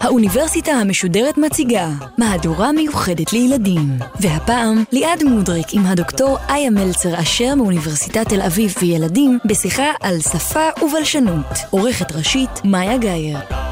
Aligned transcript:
האוניברסיטה 0.00 0.72
המשודרת 0.72 1.38
מציגה 1.38 1.88
מהדורה 2.18 2.72
מיוחדת 2.72 3.32
לילדים. 3.32 3.98
והפעם 4.20 4.84
ליעד 4.92 5.22
מודריק 5.24 5.66
עם 5.72 5.86
הדוקטור 5.86 6.38
איה 6.48 6.70
מלצר 6.70 7.20
אשר 7.20 7.54
מאוניברסיטת 7.54 8.28
תל 8.28 8.42
אביב 8.42 8.74
וילדים 8.82 9.38
בשיחה 9.44 9.90
על 10.02 10.20
שפה 10.20 10.68
ובלשנות. 10.82 11.46
עורכת 11.70 12.12
ראשית 12.12 12.50
מאיה 12.64 12.98
גאייר. 12.98 13.65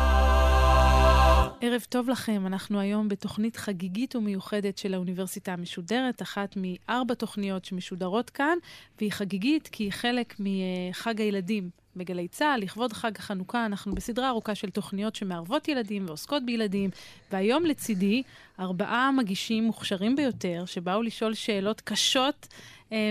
ערב 1.75 1.87
טוב 1.89 2.09
לכם, 2.09 2.47
אנחנו 2.47 2.81
היום 2.81 3.09
בתוכנית 3.09 3.57
חגיגית 3.57 4.17
ומיוחדת 4.17 4.79
של 4.79 4.95
האוניברסיטה 4.95 5.53
המשודרת, 5.53 6.23
אחת 6.23 6.57
מארבע 6.57 7.15
תוכניות 7.15 7.65
שמשודרות 7.65 8.31
כאן, 8.31 8.59
והיא 8.99 9.13
חגיגית 9.13 9.69
כי 9.73 9.85
היא 9.85 9.93
חלק 9.93 10.35
מחג 10.39 11.21
הילדים 11.21 11.71
בגלי 11.97 12.29
צה"ל. 12.29 12.61
לכבוד 12.61 12.93
חג 12.93 13.11
החנוכה 13.19 13.67
אנחנו 13.67 13.95
בסדרה 13.95 14.29
ארוכה 14.29 14.55
של 14.55 14.71
תוכניות 14.71 15.17
שמערבות 15.17 15.69
ילדים 15.69 16.05
ועוסקות 16.07 16.43
בילדים, 16.47 16.91
והיום 17.33 17.67
לצידי 17.67 18.23
ארבעה 18.61 19.11
מגישים 19.13 19.65
מוכשרים 19.65 20.17
ביותר, 20.17 20.65
שבאו 20.67 21.03
לשאול 21.03 21.35
שאלות 21.35 21.81
קשות 21.81 22.49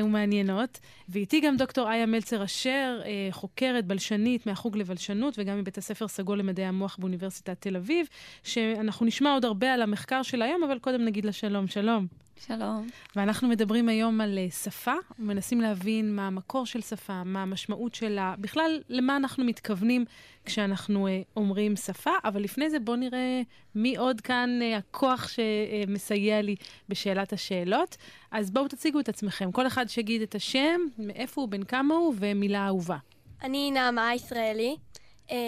ומעניינות, 0.03 0.79
ואיתי 1.09 1.39
גם 1.39 1.57
דוקטור 1.57 1.91
איה 1.91 2.05
מלצר 2.05 2.43
אשר, 2.43 3.01
אה, 3.05 3.27
חוקרת 3.31 3.85
בלשנית 3.85 4.47
מהחוג 4.47 4.77
לבלשנות 4.77 5.35
וגם 5.37 5.59
מבית 5.59 5.77
הספר 5.77 6.07
סגול 6.07 6.39
למדעי 6.39 6.65
המוח 6.65 6.97
באוניברסיטת 6.99 7.61
תל 7.61 7.75
אביב, 7.75 8.07
שאנחנו 8.43 9.05
נשמע 9.05 9.33
עוד 9.33 9.45
הרבה 9.45 9.73
על 9.73 9.81
המחקר 9.81 10.23
של 10.23 10.41
היום, 10.41 10.63
אבל 10.63 10.79
קודם 10.79 11.05
נגיד 11.05 11.25
לה 11.25 11.31
שלום. 11.31 11.67
שלום. 11.67 12.22
שלום. 12.39 12.87
ואנחנו 13.15 13.47
מדברים 13.47 13.89
היום 13.89 14.21
על 14.21 14.39
uh, 14.47 14.53
שפה, 14.53 14.93
מנסים 15.19 15.61
להבין 15.61 16.15
מה 16.15 16.27
המקור 16.27 16.65
של 16.65 16.81
שפה, 16.81 17.23
מה 17.23 17.41
המשמעות 17.41 17.95
שלה, 17.95 18.35
בכלל, 18.39 18.81
למה 18.89 19.17
אנחנו 19.17 19.43
מתכוונים 19.43 20.05
כשאנחנו 20.45 21.07
uh, 21.07 21.11
אומרים 21.37 21.75
שפה, 21.75 22.11
אבל 22.23 22.41
לפני 22.41 22.69
זה 22.69 22.79
בואו 22.79 22.97
נראה 22.97 23.41
מי 23.75 23.97
עוד 23.97 24.21
כאן 24.21 24.59
uh, 24.61 24.77
הכוח 24.77 25.27
שמסייע 25.27 26.41
לי 26.41 26.55
בשאלת 26.89 27.33
השאלות. 27.33 27.97
אז 28.31 28.51
בואו 28.51 28.67
תציגו 28.67 28.99
את 28.99 29.09
עצמכם, 29.09 29.51
כל 29.51 29.67
אחד 29.67 29.85
שיגיד 29.89 30.21
את 30.21 30.35
השם, 30.35 30.81
מאיפה 30.97 31.41
הוא, 31.41 31.49
בן 31.49 31.63
כמה 31.63 31.95
הוא, 31.95 32.13
ומילה 32.19 32.67
אהובה. 32.67 32.97
אני 33.43 33.71
נעמה 33.71 34.15
ישראלי, 34.15 34.75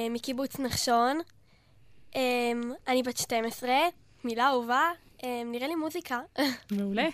מקיבוץ 0.09 0.59
נחשון. 0.59 1.19
אני 2.87 3.03
בת 3.03 3.17
12, 3.17 3.69
מילה 4.23 4.47
אהובה, 4.47 4.81
נראה 5.45 5.67
לי 5.67 5.75
מוזיקה. 5.75 6.19
מעולה. 6.77 7.07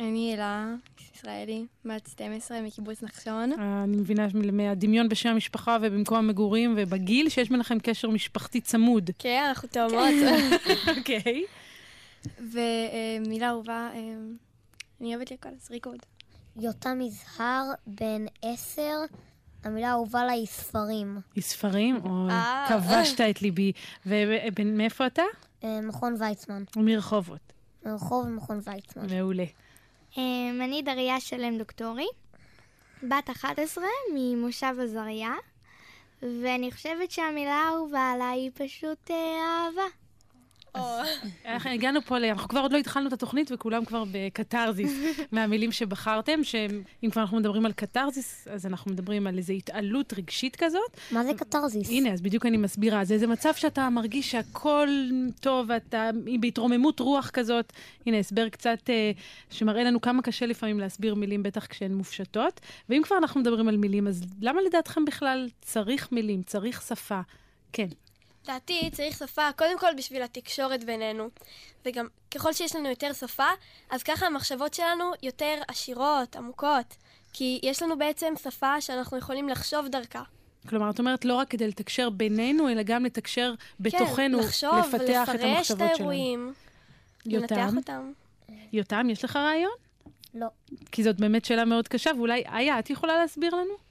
אני 0.00 0.34
אלה 0.34 0.74
ישראלי, 1.14 1.66
בת 1.84 2.06
12 2.06 2.60
מקיבוץ 2.60 3.02
נחשון. 3.02 3.52
אני 3.52 3.96
מבינה 3.96 4.26
מהדמיון 4.52 5.08
בשם 5.08 5.28
המשפחה 5.28 5.78
ובמקום 5.82 6.18
המגורים 6.18 6.74
ובגיל, 6.76 7.28
שיש 7.28 7.50
ביניכם 7.50 7.78
קשר 7.82 8.10
משפחתי 8.10 8.60
צמוד. 8.60 9.10
כן, 9.18 9.44
אנחנו 9.48 9.68
תאומות. 9.68 10.14
אוקיי. 10.98 11.44
ומילה 12.38 13.48
אהובה, 13.48 13.90
אמ, 13.94 14.36
אני 15.00 15.14
אוהבת 15.14 15.30
לקרוא 15.30 15.52
ריקוד. 15.70 15.98
יותם 16.56 17.00
יזהר, 17.00 17.62
בן 17.86 18.24
10. 18.42 18.82
המילה 19.64 19.88
האהובה 19.88 20.24
לה 20.24 20.32
היא 20.32 20.46
ספרים. 20.46 21.18
היא 21.34 21.42
ספרים? 21.42 21.96
או 22.04 22.28
אה. 22.30 22.66
כבשת 22.68 23.20
את 23.20 23.42
ליבי. 23.42 23.72
ומאיפה 24.06 25.06
אתה? 25.06 25.22
אה, 25.64 25.80
מכון 25.80 26.14
ויצמן. 26.18 26.64
מרחובות. 26.76 27.52
מרחוב 27.86 28.28
מכון 28.28 28.60
ויצמן. 28.64 29.16
מעולה. 29.16 29.44
אמ, 30.16 30.60
אני 30.64 30.82
דריה 30.82 31.20
שלם 31.20 31.58
דוקטורי, 31.58 32.06
בת 33.02 33.30
11 33.30 33.84
ממושב 34.14 34.74
עזריה, 34.82 35.34
ואני 36.22 36.72
חושבת 36.72 37.10
שהמילה 37.10 37.54
האהובה 37.54 38.10
עליי 38.14 38.38
היא 38.40 38.50
פשוט 38.54 39.10
אה, 39.10 39.16
אהבה. 39.16 39.97
הגענו 41.44 42.02
פה, 42.02 42.16
אנחנו 42.16 42.48
כבר 42.48 42.60
עוד 42.60 42.72
לא 42.72 42.78
התחלנו 42.78 43.08
את 43.08 43.12
התוכנית 43.12 43.50
וכולם 43.52 43.84
כבר 43.84 44.04
בקתרזיס 44.12 44.92
מהמילים 45.32 45.72
שבחרתם, 45.72 46.44
שאם 46.44 47.10
כבר 47.10 47.22
אנחנו 47.22 47.36
מדברים 47.36 47.66
על 47.66 47.72
קתרזיס, 47.72 48.48
אז 48.50 48.66
אנחנו 48.66 48.90
מדברים 48.90 49.26
על 49.26 49.38
איזו 49.38 49.52
התעלות 49.52 50.12
רגשית 50.12 50.56
כזאת. 50.56 51.00
מה 51.10 51.24
זה 51.24 51.34
קתרזיס? 51.34 51.90
הנה, 51.90 52.12
אז 52.12 52.20
בדיוק 52.20 52.46
אני 52.46 52.56
מסבירה. 52.56 53.04
זה 53.04 53.14
איזה 53.14 53.26
מצב 53.26 53.54
שאתה 53.54 53.90
מרגיש 53.90 54.30
שהכל 54.30 54.88
טוב, 55.40 55.66
ואתה 55.68 56.10
בהתרוממות 56.40 57.00
רוח 57.00 57.30
כזאת. 57.30 57.72
הנה, 58.06 58.18
הסבר 58.18 58.48
קצת 58.48 58.90
אה, 58.90 59.10
שמראה 59.50 59.84
לנו 59.84 60.00
כמה 60.00 60.22
קשה 60.22 60.46
לפעמים 60.46 60.80
להסביר 60.80 61.14
מילים, 61.14 61.42
בטח 61.42 61.66
כשהן 61.66 61.94
מופשטות. 61.94 62.60
ואם 62.88 63.02
כבר 63.04 63.16
אנחנו 63.18 63.40
מדברים 63.40 63.68
על 63.68 63.76
מילים, 63.76 64.06
אז 64.06 64.22
למה 64.40 64.60
לדעתכם 64.62 65.04
בכלל 65.04 65.48
צריך 65.62 66.12
מילים, 66.12 66.42
צריך 66.42 66.82
שפה? 66.82 67.20
כן. 67.72 67.88
לדעתי 68.48 68.90
צריך 68.92 69.16
שפה 69.18 69.52
קודם 69.56 69.78
כל 69.78 69.94
בשביל 69.96 70.22
התקשורת 70.22 70.84
בינינו. 70.84 71.28
וגם 71.84 72.06
ככל 72.30 72.52
שיש 72.52 72.76
לנו 72.76 72.88
יותר 72.88 73.12
שפה, 73.12 73.46
אז 73.90 74.02
ככה 74.02 74.26
המחשבות 74.26 74.74
שלנו 74.74 75.12
יותר 75.22 75.54
עשירות, 75.68 76.36
עמוקות. 76.36 76.96
כי 77.32 77.60
יש 77.62 77.82
לנו 77.82 77.98
בעצם 77.98 78.34
שפה 78.42 78.80
שאנחנו 78.80 79.18
יכולים 79.18 79.48
לחשוב 79.48 79.88
דרכה. 79.88 80.22
כלומר, 80.68 80.90
את 80.90 80.98
אומרת 80.98 81.24
לא 81.24 81.34
רק 81.34 81.48
כדי 81.48 81.68
לתקשר 81.68 82.10
בינינו, 82.10 82.68
אלא 82.68 82.82
גם 82.82 83.04
לתקשר 83.04 83.54
בתוכנו, 83.80 84.38
כן, 84.38 84.44
לחשוב 84.44 84.74
לפתח 84.78 85.28
את 85.34 85.40
המחשבות 85.40 85.44
שלנו. 85.44 85.44
כן, 85.44 85.54
לחשוב 85.54 85.54
ולפרש 85.54 85.70
את 85.70 85.80
האירועים. 85.80 86.54
לנתח 87.26 87.70
אותם. 87.76 88.12
יותם, 88.72 89.10
יש 89.10 89.24
לך 89.24 89.36
רעיון? 89.36 89.72
לא. 90.34 90.46
כי 90.92 91.02
זאת 91.02 91.20
באמת 91.20 91.44
שאלה 91.44 91.64
מאוד 91.64 91.88
קשה, 91.88 92.10
ואולי, 92.16 92.44
איה, 92.46 92.78
את 92.78 92.90
יכולה 92.90 93.16
להסביר 93.16 93.54
לנו? 93.54 93.87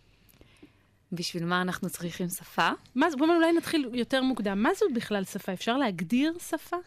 בשביל 1.11 1.45
מה 1.45 1.61
אנחנו 1.61 1.89
צריכים 1.89 2.29
שפה? 2.29 2.69
מה, 2.95 3.07
בואו 3.17 3.35
אולי 3.35 3.51
נתחיל 3.51 3.89
יותר 3.93 4.23
מוקדם. 4.23 4.63
מה 4.63 4.69
זאת 4.79 4.93
בכלל 4.93 5.23
שפה? 5.23 5.53
אפשר 5.53 5.77
להגדיר 5.77 6.33
שפה? 6.49 6.77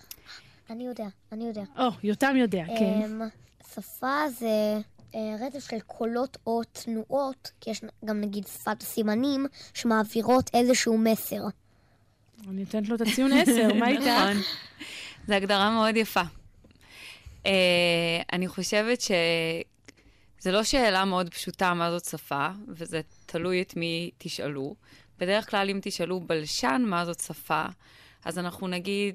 אני 0.71 0.87
יודע, 0.87 1.07
אני 1.33 1.45
יודע. 1.45 1.63
או, 1.79 1.89
יותם 2.03 2.37
יודע, 2.37 2.65
כן. 2.79 3.03
אמ, 3.05 3.29
שפה 3.75 4.29
זה 4.39 4.81
אה, 5.15 5.37
רצף 5.41 5.71
של 5.71 5.81
קולות 5.81 6.37
או 6.47 6.63
תנועות, 6.65 7.51
כי 7.61 7.71
יש 7.71 7.81
גם 8.05 8.21
נגיד 8.21 8.47
שפת 8.47 8.83
סימנים, 8.83 9.47
שמעבירות 9.75 10.51
איזשהו 10.55 10.99
מסר. 10.99 11.43
אני 12.49 12.61
נותנת 12.61 12.89
לו 12.89 12.97
את 12.97 13.01
הציון 13.01 13.33
10, 13.33 13.75
מה 13.75 13.89
איתך? 13.93 14.03
נכון. 14.03 14.43
זו 15.27 15.35
הגדרה 15.35 15.71
מאוד 15.71 15.97
יפה. 15.97 16.23
Uh, 17.45 17.47
אני 18.33 18.49
חושבת 18.49 19.01
ש... 19.01 19.11
זו 20.41 20.51
לא 20.51 20.65
שאלה 20.65 21.05
מאוד 21.05 21.29
פשוטה 21.29 21.75
מה 21.75 21.91
זאת 21.91 22.05
שפה, 22.05 22.49
וזה 22.69 23.01
תלוי 23.31 23.63
את 23.63 23.77
מי 23.77 24.11
תשאלו. 24.19 24.75
בדרך 25.19 25.51
כלל, 25.51 25.71
אם 25.71 25.79
תשאלו 25.83 26.21
בלשן 26.21 26.83
מה 26.87 27.05
זאת 27.05 27.21
שפה, 27.21 27.65
אז 28.25 28.39
אנחנו 28.39 28.69
נגיד, 28.69 29.15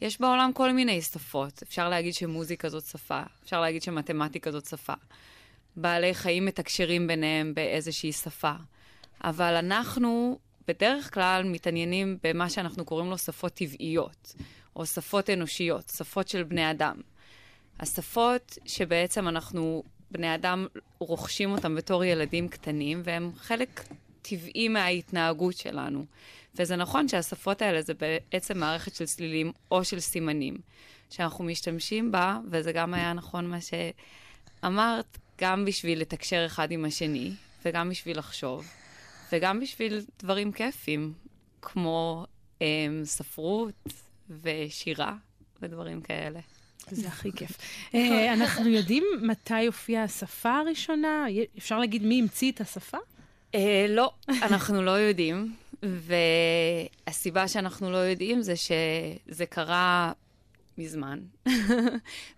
יש 0.00 0.20
בעולם 0.20 0.50
כל 0.54 0.72
מיני 0.72 1.02
שפות. 1.02 1.62
אפשר 1.62 1.88
להגיד 1.88 2.14
שמוזיקה 2.14 2.68
זאת 2.68 2.84
שפה, 2.84 3.22
אפשר 3.44 3.60
להגיד 3.60 3.82
שמתמטיקה 3.82 4.52
זאת 4.52 4.66
שפה. 4.66 4.92
בעלי 5.76 6.14
חיים 6.14 6.44
מתקשרים 6.44 7.06
ביניהם 7.06 7.54
באיזושהי 7.54 8.12
שפה. 8.12 8.52
אבל 9.24 9.54
אנחנו 9.54 10.38
בדרך 10.68 11.14
כלל 11.14 11.44
מתעניינים 11.44 12.18
במה 12.22 12.50
שאנחנו 12.50 12.84
קוראים 12.84 13.10
לו 13.10 13.18
שפות 13.18 13.52
טבעיות, 13.54 14.34
או 14.76 14.86
שפות 14.86 15.30
אנושיות, 15.30 15.92
שפות 15.96 16.28
של 16.28 16.42
בני 16.42 16.70
אדם. 16.70 16.96
השפות 17.80 18.58
שבעצם 18.66 19.28
אנחנו 19.28 19.82
בני 20.12 20.34
אדם 20.34 20.66
רוכשים 20.98 21.52
אותם 21.52 21.74
בתור 21.74 22.04
ילדים 22.04 22.48
קטנים, 22.48 23.02
והם 23.04 23.30
חלק 23.36 23.84
טבעי 24.22 24.68
מההתנהגות 24.68 25.56
שלנו. 25.56 26.04
וזה 26.54 26.76
נכון 26.76 27.08
שהשפות 27.08 27.62
האלה 27.62 27.82
זה 27.82 27.92
בעצם 27.94 28.58
מערכת 28.58 28.94
של 28.94 29.06
צלילים 29.06 29.52
או 29.70 29.84
של 29.84 30.00
סימנים, 30.00 30.56
שאנחנו 31.10 31.44
משתמשים 31.44 32.12
בה, 32.12 32.38
וזה 32.50 32.72
גם 32.72 32.94
היה 32.94 33.12
נכון 33.12 33.46
מה 33.46 33.58
שאמרת, 33.60 35.18
גם 35.40 35.64
בשביל 35.64 36.00
לתקשר 36.00 36.46
אחד 36.46 36.70
עם 36.70 36.84
השני, 36.84 37.32
וגם 37.64 37.90
בשביל 37.90 38.18
לחשוב, 38.18 38.68
וגם 39.32 39.60
בשביל 39.60 40.04
דברים 40.18 40.52
כיפים, 40.52 41.12
כמו 41.62 42.26
אה, 42.62 42.66
ספרות 43.04 43.74
ושירה 44.30 45.14
ודברים 45.62 46.00
כאלה. 46.00 46.40
זה 46.90 47.08
הכי 47.08 47.32
כיף. 47.32 47.58
אה, 47.94 48.32
אנחנו 48.32 48.68
יודעים 48.68 49.04
מתי 49.22 49.66
הופיעה 49.66 50.04
השפה 50.04 50.58
הראשונה? 50.58 51.26
אפשר 51.58 51.78
להגיד 51.78 52.02
מי 52.02 52.20
המציא 52.20 52.52
את 52.52 52.60
השפה? 52.60 52.98
אה, 53.54 53.86
לא, 53.88 54.12
אנחנו 54.28 54.82
לא 54.82 54.90
יודעים. 54.90 55.54
והסיבה 55.82 57.48
שאנחנו 57.48 57.90
לא 57.90 57.96
יודעים 57.96 58.42
זה 58.42 58.54
שזה 58.56 59.46
קרה 59.46 60.12
מזמן, 60.78 61.18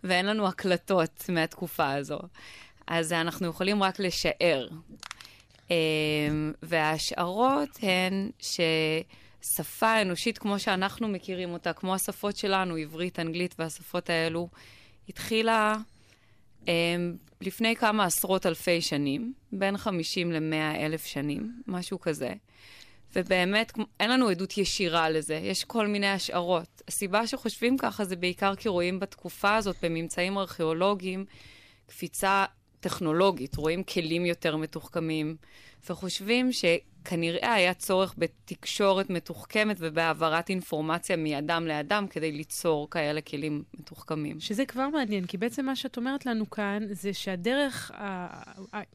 ואין 0.05 0.27
לנו 0.27 0.47
הקלטות 0.49 1.25
מהתקופה 1.29 1.93
הזו. 1.93 2.19
אז 2.87 3.13
אנחנו 3.13 3.47
יכולים 3.47 3.83
רק 3.83 4.01
לשער. 4.01 4.69
אה, 5.71 5.77
וההשערות 6.63 7.79
הן 7.83 8.31
ש... 8.39 8.61
שפה 9.57 10.03
אנושית 10.03 10.39
כמו 10.39 10.59
שאנחנו 10.59 11.09
מכירים 11.09 11.53
אותה, 11.53 11.73
כמו 11.73 11.95
השפות 11.95 12.37
שלנו, 12.37 12.77
עברית, 12.77 13.19
אנגלית 13.19 13.55
והשפות 13.59 14.11
האלו, 14.11 14.49
התחילה 15.09 15.77
אמ, 16.69 17.17
לפני 17.41 17.77
כמה 17.77 18.05
עשרות 18.05 18.47
אלפי 18.47 18.81
שנים, 18.81 19.33
בין 19.53 19.77
50 19.77 20.33
ל-100 20.33 20.77
אלף 20.77 21.05
שנים, 21.07 21.53
משהו 21.67 22.01
כזה. 22.01 22.33
ובאמת, 23.17 23.73
אין 24.01 24.11
לנו 24.11 24.29
עדות 24.29 24.59
ישירה 24.59 25.11
לזה, 25.11 25.35
יש 25.35 25.65
כל 25.65 25.87
מיני 25.87 26.07
השערות. 26.07 26.83
הסיבה 26.89 27.27
שחושבים 27.27 27.79
ככה 27.79 28.05
זה 28.05 28.17
בעיקר 28.17 28.55
כי 28.55 28.69
רואים 28.69 29.01
בתקופה 29.01 29.57
הזאת, 29.57 29.77
בממצאים 29.83 30.39
ארכיאולוגיים, 30.39 31.25
קפיצה 31.87 32.45
טכנולוגית, 32.81 33.57
רואים 33.57 33.85
כלים 33.85 34.27
יותר 34.27 34.57
מתוחכמים, 34.57 35.37
וחושבים 35.91 36.53
שכנראה 37.05 37.55
היה 37.55 37.75
צורך 37.75 38.15
בתקשורת 38.19 39.11
מתוחכמת 39.11 39.77
ובהעברת 39.81 40.49
אינפורמציה 40.49 41.17
מאדם 41.17 41.67
לאדם 41.67 42.07
כדי 42.09 42.33
ליצור 42.33 42.91
כאלה 42.91 43.21
כלים 43.21 43.63
מתוחכמים. 43.75 44.41
שזה 44.41 44.67
כבר 44.67 44.89
מעניין, 44.89 45.27
כי 45.27 45.37
בעצם 45.37 45.67
מה 45.67 45.77
שאת 45.77 45.97
אומרת 45.97 46.27
לנו 46.27 46.51
כאן 46.51 46.83
זה 46.91 47.13
שהדרך 47.13 47.91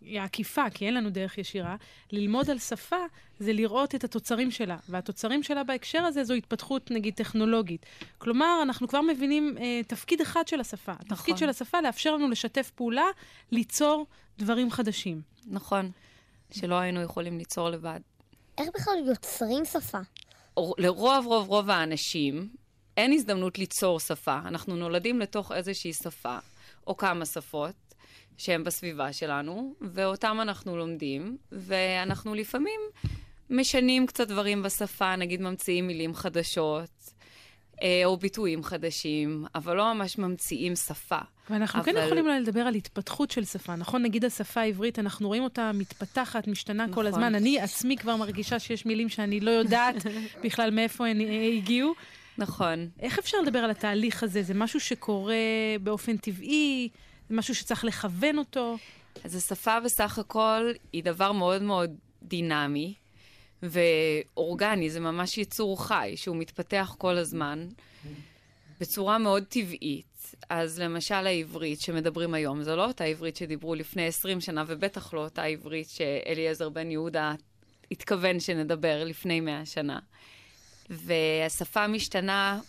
העקיפה, 0.08 0.70
כי 0.70 0.86
אין 0.86 0.94
לנו 0.94 1.10
דרך 1.10 1.38
ישירה, 1.38 1.76
ללמוד 2.12 2.50
על 2.50 2.60
שפה 2.60 3.06
זה 3.40 3.54
לראות 3.54 3.96
את 3.96 4.04
התוצרים 4.04 4.52
שלה. 4.52 4.78
והתוצרים 4.90 5.44
שלה 5.44 5.64
בהקשר 5.64 6.04
הזה 6.04 6.24
זו 6.24 6.34
התפתחות, 6.34 6.92
נגיד, 6.92 7.14
טכנולוגית. 7.14 7.86
כלומר, 8.18 8.60
אנחנו 8.64 8.88
כבר 8.88 9.02
מבינים 9.02 9.56
אה, 9.60 9.82
תפקיד 9.88 10.22
אחד 10.22 10.48
של 10.48 10.60
השפה. 10.60 10.92
נכון. 10.92 11.06
התפקיד 11.08 11.38
של 11.38 11.50
השפה 11.50 11.82
לאפשר 11.82 12.16
לנו 12.16 12.30
לשתף 12.30 12.72
פעולה, 12.76 13.06
ליצור 13.52 14.06
דברים 14.40 14.72
חדשים. 14.72 15.22
נכון. 15.48 15.92
שלא 16.51 16.75
היינו 16.75 17.01
יכולים 17.01 17.38
ליצור 17.38 17.69
לבד. 17.69 18.00
איך 18.57 18.69
בכלל 18.74 18.94
יוצרים 19.07 19.66
שפה? 19.66 20.00
לרוב 20.78 21.25
רוב 21.25 21.48
רוב 21.48 21.69
האנשים 21.69 22.50
אין 23.00 23.13
הזדמנות 23.13 23.60
ליצור 23.60 24.00
שפה. 24.00 24.40
אנחנו 24.46 24.75
נולדים 24.75 25.19
לתוך 25.19 25.51
איזושהי 25.51 25.94
שפה, 25.94 26.38
או 26.88 26.98
כמה 26.98 27.25
שפות, 27.25 27.75
שהן 28.38 28.63
בסביבה 28.63 29.13
שלנו, 29.13 29.75
ואותם 29.81 30.38
אנחנו 30.42 30.78
לומדים, 30.78 31.38
ואנחנו 31.51 32.36
לפעמים 32.36 32.81
משנים 33.50 34.06
קצת 34.07 34.28
דברים 34.28 34.63
בשפה, 34.63 35.16
נגיד 35.16 35.42
ממציאים 35.42 35.88
מילים 35.88 36.16
חדשות, 36.16 37.13
אה, 37.81 38.02
או 38.06 38.18
ביטויים 38.18 38.63
חדשים, 38.63 39.45
אבל 39.56 39.75
לא 39.75 39.94
ממש 39.94 40.18
ממציאים 40.18 40.75
שפה. 40.75 41.19
ואנחנו 41.50 41.84
כן 41.84 41.92
אבל... 41.92 42.00
כן 42.00 42.06
יכולים 42.06 42.25
אולי 42.25 42.40
לדבר 42.40 42.62
על 42.62 42.75
התפתחות 42.75 43.31
של 43.31 43.46
שפה, 43.46 43.75
נכון? 43.75 44.01
נגיד 44.04 44.25
השפה 44.25 44.62
העברית, 44.62 45.00
אנחנו 45.00 45.28
רואים 45.28 45.44
אותה 45.44 45.72
מתפתחת, 45.74 46.48
משתנה 46.48 46.84
נכון. 46.84 46.96
כל 46.96 47.07
הזמן. 47.07 47.36
אני 47.36 47.60
עצמי 47.60 47.98
כבר 47.98 48.16
מרגישה 48.16 48.60
שיש 48.60 48.86
מילים 48.86 49.10
שאני 49.10 49.40
לא 49.40 49.51
יודעת 49.51 49.96
בכלל 50.44 50.72
מאיפה 50.72 51.07
הן 51.07 51.22
אה, 51.22 51.48
הגיעו. 51.57 51.94
נכון. 52.38 52.90
איך 53.00 53.19
אפשר 53.19 53.38
לדבר 53.42 53.60
על 53.60 53.72
התהליך 53.72 54.24
הזה? 54.24 54.44
זה 54.44 54.54
משהו 54.54 54.80
שקורה 54.80 55.36
באופן 55.84 56.18
טבעי? 56.18 56.90
זה 57.30 57.36
משהו 57.36 57.56
שצריך 57.56 57.86
לכוון 57.86 58.38
אותו? 58.38 58.78
אז 59.24 59.36
השפה 59.36 59.80
בסך 59.80 60.19
הכל 60.19 60.72
היא 60.94 61.04
דבר 61.04 61.31
מאוד 61.31 61.62
מאוד 61.62 61.95
דינמי. 62.24 62.94
ואורגני, 63.63 64.90
זה 64.90 65.00
ממש 65.00 65.38
יצור 65.38 65.86
חי, 65.86 66.13
שהוא 66.16 66.36
מתפתח 66.36 66.95
כל 66.98 67.18
הזמן 67.18 67.68
בצורה 68.80 69.18
מאוד 69.18 69.44
טבעית. 69.44 70.36
אז 70.50 70.80
למשל 70.80 71.28
העברית 71.28 71.81
שמדברים 71.81 72.34
היום, 72.34 72.64
זו 72.64 72.76
לא 72.76 72.86
אותה 72.86 73.04
עברית 73.04 73.36
שדיברו 73.36 73.76
לפני 73.76 74.08
20 74.08 74.42
שנה, 74.42 74.64
ובטח 74.68 75.14
לא 75.14 75.20
אותה 75.20 75.44
עברית 75.44 75.90
שאליעזר 75.90 76.70
בן 76.70 76.92
יהודה 76.92 77.34
התכוון 77.92 78.40
שנדבר 78.40 79.04
לפני 79.04 79.40
100 79.40 79.66
שנה. 79.66 80.00
והשפה 80.90 81.88
משתנה 81.88 82.60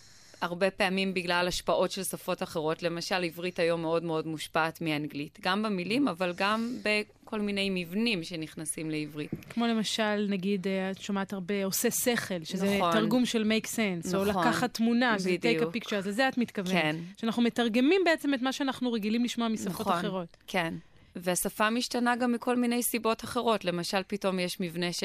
הרבה 0.41 0.71
פעמים 0.71 1.13
בגלל 1.13 1.47
השפעות 1.47 1.91
של 1.91 2.03
שפות 2.03 2.43
אחרות. 2.43 2.83
למשל, 2.83 3.23
עברית 3.23 3.59
היום 3.59 3.81
מאוד 3.81 4.03
מאוד 4.03 4.27
מושפעת 4.27 4.81
מאנגלית, 4.81 5.39
גם 5.41 5.63
במילים, 5.63 6.07
אבל 6.07 6.33
גם 6.35 6.77
בכל 6.83 7.41
מיני 7.41 7.69
מבנים 7.69 8.23
שנכנסים 8.23 8.89
לעברית. 8.89 9.31
כמו 9.49 9.67
למשל, 9.67 10.27
נגיד, 10.29 10.67
אה, 10.67 10.91
את 10.91 11.01
שומעת 11.01 11.33
הרבה 11.33 11.65
עושה 11.65 11.91
שכל, 11.91 12.43
שזה 12.43 12.77
נכון. 12.77 12.91
תרגום 12.91 13.25
של 13.25 13.51
make 13.51 13.67
sense, 13.67 14.07
נכון. 14.07 14.19
או 14.19 14.25
לקחת 14.25 14.73
תמונה, 14.73 15.19
שזה 15.19 15.35
take 15.41 15.61
a 15.61 15.77
picture, 15.77 16.07
לזה 16.07 16.27
את 16.27 16.37
מתכוונת. 16.37 16.81
כן. 16.81 16.95
שאנחנו 17.17 17.41
מתרגמים 17.41 18.01
בעצם 18.05 18.33
את 18.33 18.41
מה 18.41 18.53
שאנחנו 18.53 18.91
רגילים 18.91 19.23
לשמוע 19.23 19.47
משפות 19.47 19.71
נכון. 19.71 19.93
אחרות. 19.93 20.37
כן. 20.47 20.73
והשפה 21.15 21.69
משתנה 21.69 22.15
גם 22.15 22.31
מכל 22.31 22.55
מיני 22.55 22.83
סיבות 22.83 23.23
אחרות. 23.23 23.65
למשל, 23.65 24.01
פתאום 24.07 24.39
יש 24.39 24.59
מבנה 24.59 24.93
ש... 24.93 25.03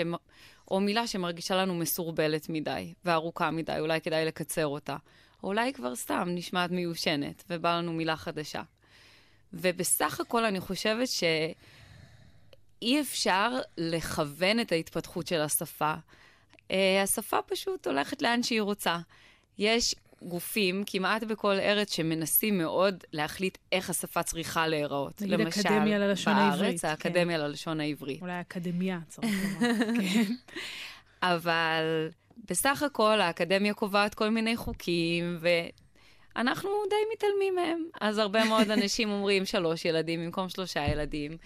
או 0.70 0.80
מילה 0.80 1.06
שמרגישה 1.06 1.56
לנו 1.56 1.74
מסורבלת 1.74 2.48
מדי 2.48 2.92
וארוכה 3.04 3.50
מדי, 3.50 3.76
אולי 3.78 4.00
כדאי 4.00 4.24
לקצר 4.24 4.66
אותה. 4.66 4.96
או 5.42 5.48
אולי 5.48 5.72
כבר 5.72 5.96
סתם 5.96 6.28
נשמעת 6.28 6.70
מיושנת, 6.70 7.44
ובא 7.50 7.78
לנו 7.78 7.92
מילה 7.92 8.16
חדשה. 8.16 8.62
ובסך 9.52 10.20
הכל 10.20 10.44
אני 10.44 10.60
חושבת 10.60 11.08
שאי 11.08 13.00
אפשר 13.00 13.50
לכוון 13.78 14.60
את 14.60 14.72
ההתפתחות 14.72 15.26
של 15.26 15.40
השפה. 15.40 15.94
Uh, 16.68 16.72
השפה 17.02 17.42
פשוט 17.42 17.86
הולכת 17.86 18.22
לאן 18.22 18.42
שהיא 18.42 18.60
רוצה. 18.60 18.98
יש 19.58 19.94
גופים 20.22 20.84
כמעט 20.86 21.22
בכל 21.22 21.52
ארץ 21.60 21.94
שמנסים 21.94 22.58
מאוד 22.58 23.04
להחליט 23.12 23.58
איך 23.72 23.90
השפה 23.90 24.22
צריכה 24.22 24.68
להיראות. 24.68 25.22
נגיד 25.22 25.40
למשל, 25.40 25.60
אקדמיה 25.60 25.98
ללשון 25.98 26.32
העברית. 26.34 26.60
בארץ, 26.60 26.84
האקדמיה 26.84 27.38
כן. 27.38 27.44
ללשון 27.44 27.80
העברית. 27.80 28.22
אולי 28.22 28.40
אקדמיה, 28.40 28.98
צריך 29.08 29.32
לומר. 29.60 29.76
כן. 30.00 30.32
אבל 31.22 32.08
בסך 32.50 32.82
הכל 32.82 33.20
האקדמיה 33.20 33.74
קובעת 33.74 34.14
כל 34.14 34.28
מיני 34.28 34.56
חוקים, 34.56 35.38
ואנחנו 35.40 36.70
די 36.90 36.96
מתעלמים 37.12 37.54
מהם. 37.54 37.84
אז 38.00 38.18
הרבה 38.18 38.44
מאוד 38.44 38.70
אנשים 38.70 39.10
אומרים 39.10 39.44
שלוש 39.44 39.84
ילדים 39.84 40.24
במקום 40.24 40.48
שלושה 40.48 40.84
ילדים. 40.90 41.36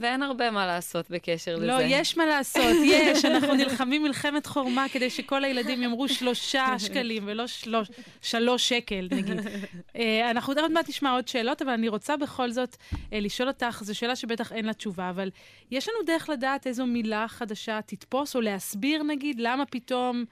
ואין 0.00 0.22
הרבה 0.22 0.50
מה 0.50 0.66
לעשות 0.66 1.10
בקשר 1.10 1.56
לא, 1.56 1.58
לזה. 1.58 1.66
לא, 1.66 1.78
יש 1.82 2.16
מה 2.16 2.26
לעשות, 2.26 2.76
יש. 2.92 3.24
אנחנו 3.24 3.54
נלחמים 3.54 4.02
מלחמת 4.02 4.46
חורמה 4.46 4.86
כדי 4.92 5.10
שכל 5.10 5.44
הילדים 5.44 5.82
יאמרו 5.82 6.08
שלושה 6.08 6.66
שקלים 6.86 7.22
ולא 7.26 7.46
שלוש, 7.46 7.88
שלוש 8.22 8.68
שקל, 8.68 9.08
נגיד. 9.10 9.38
uh, 9.38 9.98
אנחנו 10.30 10.52
עוד 10.60 10.72
מעט 10.72 10.88
נשמע 10.88 11.12
עוד 11.12 11.28
שאלות, 11.28 11.62
אבל 11.62 11.70
אני 11.70 11.88
רוצה 11.88 12.16
בכל 12.16 12.50
זאת 12.50 12.74
uh, 12.74 12.96
לשאול 13.12 13.48
אותך, 13.48 13.80
זו 13.84 13.94
שאלה 13.94 14.16
שבטח 14.16 14.52
אין 14.52 14.64
לה 14.64 14.72
תשובה, 14.72 15.10
אבל 15.10 15.30
יש 15.70 15.88
לנו 15.88 15.98
דרך 16.06 16.28
לדעת 16.28 16.66
איזו 16.66 16.86
מילה 16.86 17.28
חדשה 17.28 17.80
תתפוס, 17.86 18.36
או 18.36 18.40
להסביר, 18.40 19.02
נגיד, 19.02 19.40
למה 19.40 19.66
פתאום 19.66 20.24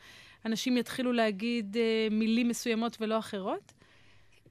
אנשים 0.46 0.76
יתחילו 0.76 1.12
להגיד 1.12 1.76
uh, 1.76 2.14
מילים 2.14 2.48
מסוימות 2.48 2.96
ולא 3.00 3.18
אחרות? 3.18 3.72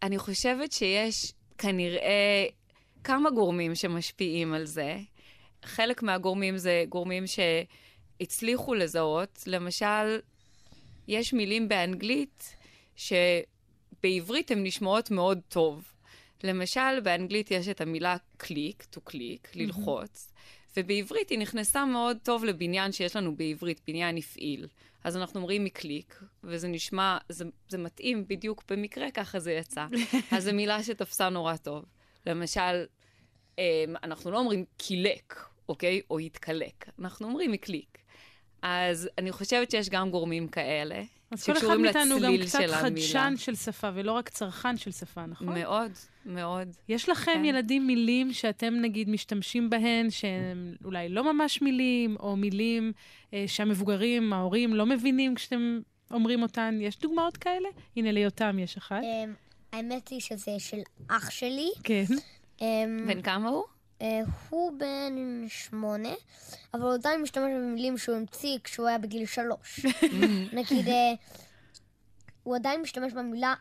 אני 0.03 0.17
חושבת 0.17 0.71
שיש 0.71 1.33
כנראה... 1.57 2.45
כמה 3.05 3.29
גורמים 3.29 3.75
שמשפיעים 3.75 4.53
על 4.53 4.65
זה. 4.65 4.97
חלק 5.65 6.03
מהגורמים 6.03 6.57
זה 6.57 6.85
גורמים 6.89 7.23
שהצליחו 7.27 8.73
לזהות. 8.73 9.43
למשל, 9.47 10.19
יש 11.07 11.33
מילים 11.33 11.67
באנגלית 11.67 12.55
שבעברית 12.95 14.51
הן 14.51 14.63
נשמעות 14.63 15.11
מאוד 15.11 15.39
טוב. 15.49 15.91
למשל, 16.43 16.99
באנגלית 17.03 17.51
יש 17.51 17.67
את 17.67 17.81
המילה 17.81 18.15
קליק, 18.37 18.85
to 18.95 19.09
click, 19.09 19.47
ללחוץ, 19.55 20.27
mm-hmm. 20.27 20.71
ובעברית 20.77 21.29
היא 21.29 21.39
נכנסה 21.39 21.85
מאוד 21.85 22.17
טוב 22.23 22.45
לבניין 22.45 22.91
שיש 22.91 23.15
לנו 23.15 23.35
בעברית, 23.35 23.81
בניין 23.87 24.17
הפעיל. 24.17 24.67
אז 25.03 25.17
אנחנו 25.17 25.39
אומרים 25.39 25.63
מקליק, 25.63 26.23
וזה 26.43 26.67
נשמע, 26.67 27.17
זה, 27.29 27.45
זה 27.69 27.77
מתאים 27.77 28.27
בדיוק 28.27 28.63
במקרה, 28.69 29.11
ככה 29.11 29.39
זה 29.39 29.51
יצא. 29.51 29.85
אז 30.31 30.43
זו 30.43 30.53
מילה 30.53 30.83
שתפסה 30.83 31.29
נורא 31.29 31.55
טוב. 31.55 31.85
למשל, 32.25 32.85
אמ, 33.57 33.63
אנחנו 34.03 34.31
לא 34.31 34.39
אומרים 34.39 34.65
קילק, 34.77 35.49
אוקיי? 35.69 36.01
או 36.09 36.19
התקלק. 36.19 36.85
אנחנו 36.99 37.27
אומרים 37.27 37.51
מקליק. 37.51 37.97
אז 38.61 39.09
אני 39.17 39.31
חושבת 39.31 39.71
שיש 39.71 39.89
גם 39.89 40.11
גורמים 40.11 40.47
כאלה, 40.47 41.03
שקשורים 41.35 41.85
לצליל 41.85 42.07
של 42.07 42.13
המילה. 42.13 42.37
אז 42.37 42.37
כל 42.37 42.37
אחד 42.37 42.37
מאיתנו 42.37 42.39
גם 42.39 42.45
קצת 42.45 42.81
חדשן 42.81 43.33
של 43.37 43.55
שפה, 43.55 43.89
ולא 43.93 44.11
רק 44.11 44.29
צרכן 44.29 44.77
של 44.77 44.91
שפה, 44.91 45.25
נכון? 45.25 45.59
מאוד, 45.59 45.91
מאוד. 46.25 46.67
יש 46.89 47.09
לכם 47.09 47.31
כן. 47.33 47.45
ילדים 47.45 47.87
מילים 47.87 48.33
שאתם 48.33 48.73
נגיד 48.73 49.09
משתמשים 49.09 49.69
בהן, 49.69 50.09
שהן 50.09 50.75
אולי 50.85 51.09
לא 51.09 51.33
ממש 51.33 51.61
מילים, 51.61 52.15
או 52.19 52.35
מילים 52.35 52.91
אה, 53.33 53.43
שהמבוגרים, 53.47 54.33
ההורים, 54.33 54.73
לא 54.73 54.85
מבינים 54.85 55.35
כשאתם 55.35 55.79
אומרים 56.11 56.41
אותן? 56.41 56.77
יש 56.81 56.99
דוגמאות 56.99 57.37
כאלה? 57.37 57.69
הנה, 57.95 58.11
ליותם 58.11 58.59
יש 58.59 58.77
אחת. 58.77 59.01
אמ, 59.75 59.91
האמת 59.91 60.07
היא 60.07 60.19
שזה 60.19 60.51
של 60.57 60.79
אח 61.07 61.29
שלי. 61.29 61.69
כן. 61.83 62.03
אמ, 62.61 63.05
בן 63.07 63.21
כמה 63.21 63.49
הוא? 63.49 63.63
אה, 64.01 64.21
הוא 64.49 64.71
בן 64.79 65.15
שמונה, 65.47 66.13
אבל 66.73 66.81
הוא 66.81 66.93
עדיין 66.93 67.21
משתמש 67.21 67.43
במילים 67.55 67.97
שהוא 67.97 68.15
המציא 68.15 68.57
כשהוא 68.63 68.87
היה 68.87 68.97
בגיל 68.97 69.25
שלוש. 69.25 69.85
נגיד, 70.53 70.87
אה, 70.87 71.13
הוא 72.43 72.55
עדיין 72.55 72.81
משתמש 72.81 73.13
במילה 73.13 73.53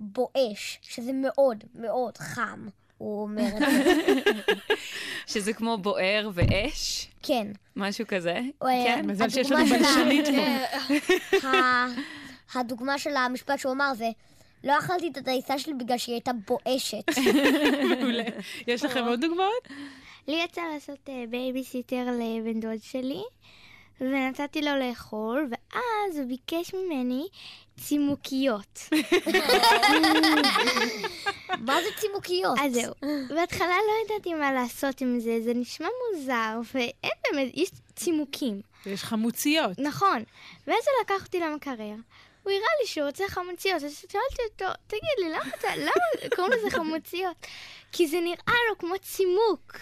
בואש, 0.00 0.78
שזה 0.82 1.12
מאוד 1.12 1.64
מאוד 1.74 2.18
חם. 2.18 2.68
הוא 2.98 3.22
אומר 3.22 3.46
את 3.56 3.58
זה. 3.84 4.12
שזה 5.26 5.52
כמו 5.52 5.78
בוער 5.78 6.30
ואש? 6.34 7.08
כן. 7.22 7.46
משהו 7.76 8.04
כזה? 8.08 8.40
כן, 8.60 9.02
מזל 9.06 9.28
שיש 9.28 9.50
לנו 9.52 9.64
בלשנית 9.66 10.24
פה. 10.26 11.46
הדוגמה 12.54 12.98
של 12.98 13.16
המשפט 13.16 13.58
שהוא 13.58 13.72
אמר 13.72 13.94
זה, 13.94 14.08
לא 14.64 14.78
אכלתי 14.78 15.08
את 15.08 15.16
הדייסה 15.16 15.58
שלי 15.58 15.74
בגלל 15.74 15.98
שהיא 15.98 16.14
הייתה 16.14 16.30
בואשת. 16.46 17.04
מעולה. 18.00 18.24
יש 18.66 18.84
לכם 18.84 19.04
עוד 19.04 19.20
דוגמאות? 19.20 19.68
לי 20.28 20.42
יצא 20.44 20.60
לעשות 20.74 20.98
אה, 21.08 21.24
בייביסיטר 21.30 22.04
לבן 22.06 22.60
דוד 22.60 22.82
שלי, 22.82 23.22
ונתתי 24.00 24.62
לו 24.62 24.76
לאכול, 24.76 25.48
ואז 25.50 26.18
הוא 26.18 26.28
ביקש 26.28 26.74
ממני 26.74 27.26
צימוקיות. 27.80 28.78
מה 31.66 31.74
זה 31.82 31.88
צימוקיות? 32.00 32.58
אז 32.60 32.72
זהו. 32.72 32.94
בהתחלה 33.28 33.66
לא 33.66 34.14
ידעתי 34.14 34.34
מה 34.34 34.52
לעשות 34.52 35.00
עם 35.00 35.20
זה, 35.20 35.38
זה 35.44 35.54
נשמע 35.54 35.88
מוזר, 36.14 36.60
ואין 36.74 37.12
באמת, 37.32 37.50
יש 37.54 37.70
צימוקים. 37.96 38.60
יש 38.86 39.04
חמוציות. 39.04 39.78
נכון. 39.78 40.24
ואז 40.66 40.84
הוא 40.86 41.04
לקח 41.04 41.24
אותי 41.24 41.40
למקרר. 41.40 41.94
הוא 42.48 42.54
הראה 42.54 42.72
לי 42.80 42.86
שהוא 42.86 43.06
רוצה 43.06 43.24
חמוציות, 43.28 43.82
אז 43.82 43.98
שאלתי 43.98 44.42
אותו, 44.52 44.72
תגיד 44.86 45.18
לי, 45.18 45.28
למה, 45.30 45.50
אתה, 45.58 45.68
למה 45.76 46.30
קוראים 46.36 46.52
לזה 46.52 46.70
חמוציות? 46.70 47.46
כי 47.92 48.06
זה 48.06 48.20
נראה 48.20 48.58
לו 48.70 48.78
כמו 48.78 48.94
צימוק. 48.98 49.78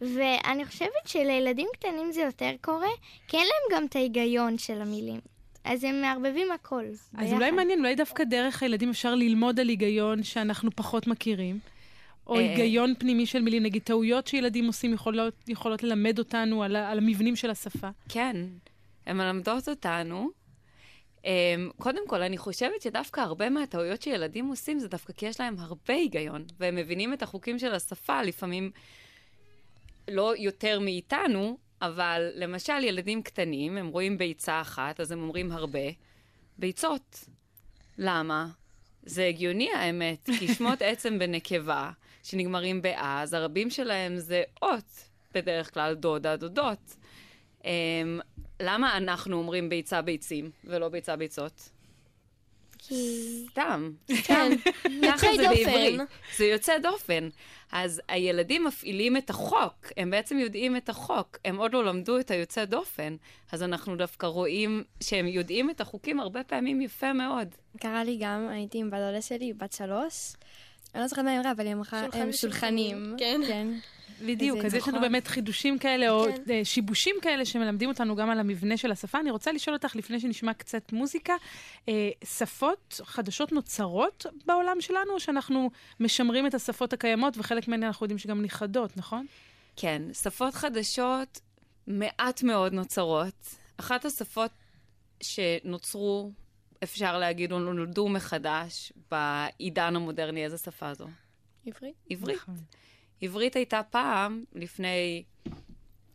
ואני 0.00 0.64
חושבת 0.64 1.06
שלילדים 1.06 1.68
קטנים 1.72 2.12
זה 2.12 2.20
יותר 2.20 2.50
קורה, 2.60 2.88
כי 3.28 3.36
אין 3.36 3.46
להם 3.46 3.78
גם 3.78 3.86
את 3.86 3.96
ההיגיון 3.96 4.58
של 4.58 4.82
המילים. 4.82 5.20
אז 5.64 5.84
הם 5.84 6.00
מערבבים 6.00 6.52
הכל. 6.52 6.84
אז 6.84 7.10
ביחד. 7.12 7.32
אולי 7.32 7.50
מעניין, 7.50 7.78
אולי 7.78 7.94
דווקא 7.94 8.24
דרך 8.24 8.62
הילדים 8.62 8.90
אפשר 8.90 9.14
ללמוד 9.14 9.60
על 9.60 9.68
היגיון 9.68 10.22
שאנחנו 10.22 10.70
פחות 10.76 11.06
מכירים. 11.06 11.58
או 12.26 12.34
אה. 12.34 12.40
היגיון 12.40 12.94
פנימי 12.98 13.26
של 13.26 13.42
מילים, 13.42 13.62
נגיד 13.62 13.82
טעויות 13.82 14.26
שילדים 14.26 14.66
עושים 14.66 14.92
יכולות, 14.94 15.34
יכולות 15.48 15.82
ללמד 15.82 16.18
אותנו 16.18 16.62
על, 16.62 16.76
על 16.76 16.98
המבנים 16.98 17.36
של 17.36 17.50
השפה. 17.50 17.88
כן, 18.08 18.36
הן 19.06 19.16
מלמדות 19.16 19.68
אותנו. 19.68 20.30
Um, 21.18 21.24
קודם 21.78 22.08
כל, 22.08 22.22
אני 22.22 22.38
חושבת 22.38 22.82
שדווקא 22.82 23.20
הרבה 23.20 23.50
מהטעויות 23.50 24.02
שילדים 24.02 24.46
עושים 24.48 24.78
זה 24.78 24.88
דווקא 24.88 25.12
כי 25.12 25.26
יש 25.26 25.40
להם 25.40 25.54
הרבה 25.58 25.94
היגיון, 25.94 26.44
והם 26.58 26.76
מבינים 26.76 27.12
את 27.12 27.22
החוקים 27.22 27.58
של 27.58 27.74
השפה, 27.74 28.22
לפעמים 28.22 28.70
לא 30.10 30.36
יותר 30.36 30.80
מאיתנו, 30.80 31.58
אבל 31.82 32.30
למשל 32.34 32.84
ילדים 32.84 33.22
קטנים, 33.22 33.76
הם 33.76 33.88
רואים 33.88 34.18
ביצה 34.18 34.60
אחת, 34.60 35.00
אז 35.00 35.12
הם 35.12 35.22
אומרים 35.22 35.52
הרבה, 35.52 35.88
ביצות. 36.58 37.24
למה? 37.98 38.48
זה 39.02 39.26
הגיוני 39.26 39.72
האמת, 39.72 40.30
כי 40.38 40.48
שמות 40.54 40.82
עצם 40.82 41.18
בנקבה, 41.18 41.90
שנגמרים 42.22 42.82
באה, 42.82 43.22
אז 43.22 43.32
הרבים 43.32 43.70
שלהם 43.70 44.18
זה 44.18 44.42
אות, 44.62 45.08
בדרך 45.34 45.74
כלל 45.74 45.94
דודה, 45.94 46.36
דודות. 46.36 46.96
Um, 47.62 47.66
למה 48.60 48.96
אנחנו 48.96 49.36
אומרים 49.36 49.68
ביצה 49.68 50.02
ביצים 50.02 50.50
ולא 50.64 50.88
ביצה 50.88 51.16
ביצות? 51.16 51.70
כי... 52.78 53.46
סתם. 53.50 53.90
כן, 54.24 54.50
זה 55.20 55.26
דופן. 55.48 56.04
זה 56.36 56.44
יוצא 56.44 56.78
דופן. 56.78 57.28
אז 57.72 58.02
הילדים 58.08 58.64
מפעילים 58.64 59.16
את 59.16 59.30
החוק, 59.30 59.86
הם 59.96 60.10
בעצם 60.10 60.38
יודעים 60.38 60.76
את 60.76 60.88
החוק, 60.88 61.38
הם 61.44 61.56
עוד 61.56 61.72
לא 61.72 61.84
למדו 61.84 62.20
את 62.20 62.30
היוצא 62.30 62.64
דופן, 62.64 63.16
אז 63.52 63.62
אנחנו 63.62 63.96
דווקא 63.96 64.26
רואים 64.26 64.84
שהם 65.00 65.26
יודעים 65.26 65.70
את 65.70 65.80
החוקים 65.80 66.20
הרבה 66.20 66.44
פעמים 66.44 66.80
יפה 66.80 67.12
מאוד. 67.12 67.48
קרה 67.80 68.04
לי 68.04 68.18
גם, 68.20 68.48
הייתי 68.48 68.78
עם 68.78 68.90
בת 68.90 69.22
שלי, 69.22 69.52
בת 69.52 69.72
שלוש. 69.72 70.32
אני 70.94 71.02
לא 71.02 71.08
זוכרת 71.08 71.24
מה 71.24 71.30
היא 71.30 71.38
אמרה, 71.38 71.50
אבל 71.50 71.66
היא 71.66 71.74
אמרה, 71.74 72.06
הם. 72.12 72.32
שולחנים. 72.32 73.14
כן. 73.18 73.40
כן. 73.46 73.68
בדיוק, 74.26 74.64
אז 74.64 74.74
יש 74.74 74.88
לנו 74.88 74.98
נכון. 74.98 75.08
באמת 75.08 75.26
חידושים 75.26 75.78
כאלה, 75.78 76.10
או 76.10 76.24
כן. 76.24 76.52
אה, 76.52 76.64
שיבושים 76.64 77.16
כאלה 77.22 77.44
שמלמדים 77.44 77.88
אותנו 77.88 78.16
גם 78.16 78.30
על 78.30 78.40
המבנה 78.40 78.76
של 78.76 78.92
השפה. 78.92 79.20
אני 79.20 79.30
רוצה 79.30 79.52
לשאול 79.52 79.76
אותך, 79.76 79.96
לפני 79.96 80.20
שנשמע 80.20 80.54
קצת 80.54 80.92
מוזיקה, 80.92 81.34
אה, 81.88 82.10
שפות 82.24 83.00
חדשות 83.04 83.52
נוצרות 83.52 84.26
בעולם 84.46 84.80
שלנו, 84.80 85.12
או 85.12 85.20
שאנחנו 85.20 85.70
משמרים 86.00 86.46
את 86.46 86.54
השפות 86.54 86.92
הקיימות, 86.92 87.34
וחלק 87.38 87.68
מהן 87.68 87.82
אנחנו 87.82 88.04
יודעים 88.04 88.18
שגם 88.18 88.42
נכחדות, 88.42 88.96
נכון? 88.96 89.26
כן, 89.76 90.02
שפות 90.12 90.54
חדשות 90.54 91.40
מעט 91.86 92.42
מאוד 92.42 92.72
נוצרות. 92.72 93.54
אחת 93.76 94.04
השפות 94.04 94.50
שנוצרו, 95.22 96.30
אפשר 96.82 97.18
להגיד, 97.18 97.52
או 97.52 97.58
נולדו 97.58 98.08
מחדש 98.08 98.92
בעידן 99.10 99.96
המודרני, 99.96 100.44
איזה 100.44 100.58
שפה 100.58 100.94
זו? 100.94 101.06
עברית? 101.66 101.94
עברית. 102.10 102.36
נכון. 102.36 102.56
עברית 103.22 103.56
הייתה 103.56 103.80
פעם, 103.90 104.44
לפני 104.54 105.22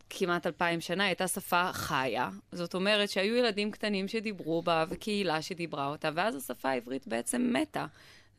כמעט 0.10 0.48
אלפיים 0.48 0.82
שנה, 0.82 1.06
הייתה 1.06 1.28
שפה 1.28 1.74
חיה. 1.74 2.30
זאת 2.52 2.74
אומרת 2.74 3.10
שהיו 3.10 3.36
ילדים 3.36 3.72
קטנים 3.72 4.08
שדיברו 4.08 4.62
בה 4.62 4.86
וקהילה 4.90 5.42
שדיברה 5.42 5.88
אותה, 5.88 6.10
ואז 6.16 6.36
השפה 6.36 6.70
העברית 6.70 7.08
בעצם 7.08 7.54
מתה 7.54 7.86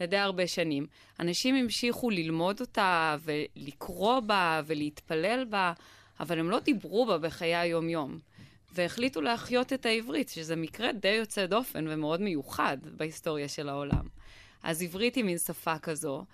לדי 0.00 0.16
הרבה 0.16 0.46
שנים. 0.46 0.86
אנשים 1.20 1.54
המשיכו 1.54 2.10
ללמוד 2.10 2.60
אותה 2.60 3.16
ולקרוא 3.20 4.20
בה 4.20 4.62
ולהתפלל 4.66 5.44
בה, 5.44 5.72
אבל 6.20 6.38
הם 6.38 6.50
לא 6.50 6.60
דיברו 6.60 7.06
בה 7.06 7.18
בחיי 7.18 7.54
היום-יום. 7.56 8.18
והחליטו 8.74 9.20
להחיות 9.20 9.72
את 9.72 9.86
העברית, 9.86 10.28
שזה 10.28 10.56
מקרה 10.56 10.92
די 10.92 11.08
יוצא 11.08 11.46
דופן 11.46 11.84
ומאוד 11.88 12.20
מיוחד 12.20 12.78
בהיסטוריה 12.96 13.48
של 13.48 13.68
העולם. 13.68 14.08
אז 14.62 14.82
עברית 14.82 15.14
היא 15.14 15.24
מין 15.24 15.38
שפה 15.38 15.78
כזו. 15.78 16.24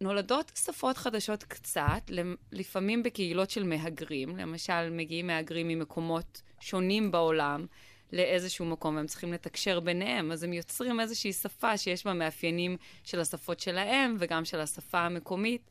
נולדות 0.00 0.52
שפות 0.54 0.96
חדשות 0.96 1.42
קצת, 1.42 2.10
לפעמים 2.52 3.02
בקהילות 3.02 3.50
של 3.50 3.62
מהגרים. 3.64 4.36
למשל, 4.36 4.90
מגיעים 4.90 5.26
מהגרים 5.26 5.68
ממקומות 5.68 6.42
שונים 6.60 7.10
בעולם 7.10 7.66
לאיזשהו 8.12 8.66
מקום, 8.66 8.96
והם 8.96 9.06
צריכים 9.06 9.32
לתקשר 9.32 9.80
ביניהם, 9.80 10.32
אז 10.32 10.42
הם 10.42 10.52
יוצרים 10.52 11.00
איזושהי 11.00 11.32
שפה 11.32 11.76
שיש 11.76 12.04
בה 12.04 12.12
מאפיינים 12.12 12.76
של 13.04 13.20
השפות 13.20 13.60
שלהם 13.60 14.16
וגם 14.18 14.44
של 14.44 14.60
השפה 14.60 15.00
המקומית. 15.00 15.70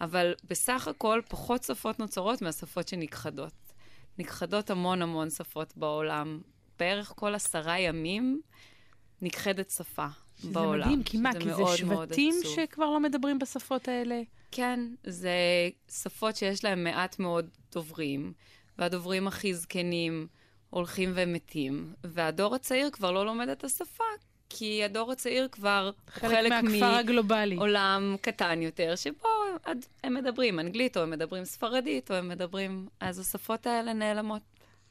אבל 0.00 0.34
בסך 0.50 0.88
הכל 0.88 1.20
פחות 1.28 1.62
שפות 1.62 1.98
נוצרות 1.98 2.42
מהשפות 2.42 2.88
שנכחדות. 2.88 3.63
נכחדות 4.18 4.70
המון 4.70 5.02
המון 5.02 5.30
שפות 5.30 5.76
בעולם. 5.76 6.40
בערך 6.78 7.12
כל 7.16 7.34
עשרה 7.34 7.78
ימים 7.78 8.40
נכחדת 9.22 9.70
שפה 9.70 10.06
שזה 10.36 10.52
בעולם. 10.52 10.88
מדהים, 10.88 11.02
כי 11.02 11.16
מה, 11.16 11.32
שזה 11.32 11.40
כי 11.40 11.54
זה 11.54 11.62
מאוד 11.62 11.84
מאוד 11.84 12.08
שבטים. 12.08 12.34
שכבר 12.44 12.90
לא 12.90 13.00
מדברים 13.00 13.38
בשפות 13.38 13.88
האלה? 13.88 14.22
כן, 14.50 14.80
זה 15.04 15.30
שפות 15.88 16.36
שיש 16.36 16.64
להם 16.64 16.84
מעט 16.84 17.18
מאוד 17.18 17.48
דוברים, 17.72 18.32
והדוברים 18.78 19.26
הכי 19.28 19.54
זקנים 19.54 20.26
הולכים 20.70 21.12
ומתים, 21.14 21.94
והדור 22.04 22.54
הצעיר 22.54 22.90
כבר 22.90 23.10
לא 23.10 23.26
לומד 23.26 23.48
את 23.48 23.64
השפה, 23.64 24.04
כי 24.48 24.84
הדור 24.84 25.12
הצעיר 25.12 25.48
כבר 25.52 25.90
הוא 26.04 26.30
חלק 26.30 26.52
מהכפר 26.52 26.94
הגלובלי. 26.94 27.54
מעולם 27.54 28.16
קטן 28.20 28.62
יותר, 28.62 28.96
שבו 28.96 29.28
הם 30.04 30.14
מדברים 30.14 30.60
אנגלית, 30.60 30.96
או 30.96 31.02
הם 31.02 31.10
מדברים 31.10 31.44
ספרדית, 31.44 32.10
או 32.10 32.16
הם 32.16 32.28
מדברים... 32.28 32.88
אז 33.00 33.18
השפות 33.18 33.66
האלה 33.66 33.92
נעלמות. 33.92 34.42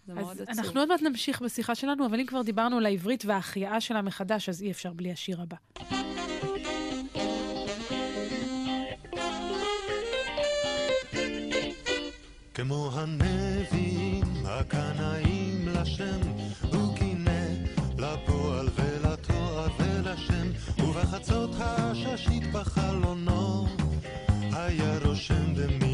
זה 0.08 0.14
מאוד 0.14 0.32
אז 0.32 0.42
עצוב. 0.42 0.60
אנחנו 0.60 0.80
עוד 0.80 0.90
מעט 0.90 1.02
נמשיך 1.02 1.42
בשיחה 1.42 1.76
שלנו, 1.76 2.06
אבל 2.06 2.20
אם 2.20 2.26
כבר 2.26 2.42
דיברנו 2.42 2.78
על 2.78 2.86
העברית 2.86 3.26
וההחייאה 3.26 3.82
שלה 3.82 4.02
מחדש, 4.02 4.50
אז 4.50 4.62
אי 4.62 4.72
אפשר 4.72 4.94
בלי 4.94 5.12
השיר 5.12 5.42
הבא. 5.42 5.58
כמו 12.54 12.90
הנביאים 12.94 14.24
הקנאים 14.46 15.68
לשם, 15.68 16.43
ובחצות 21.14 21.50
הששית 21.60 22.52
בחלונו, 22.52 23.68
היה 24.52 24.98
רושם 25.06 25.54
במילונות 25.56 25.93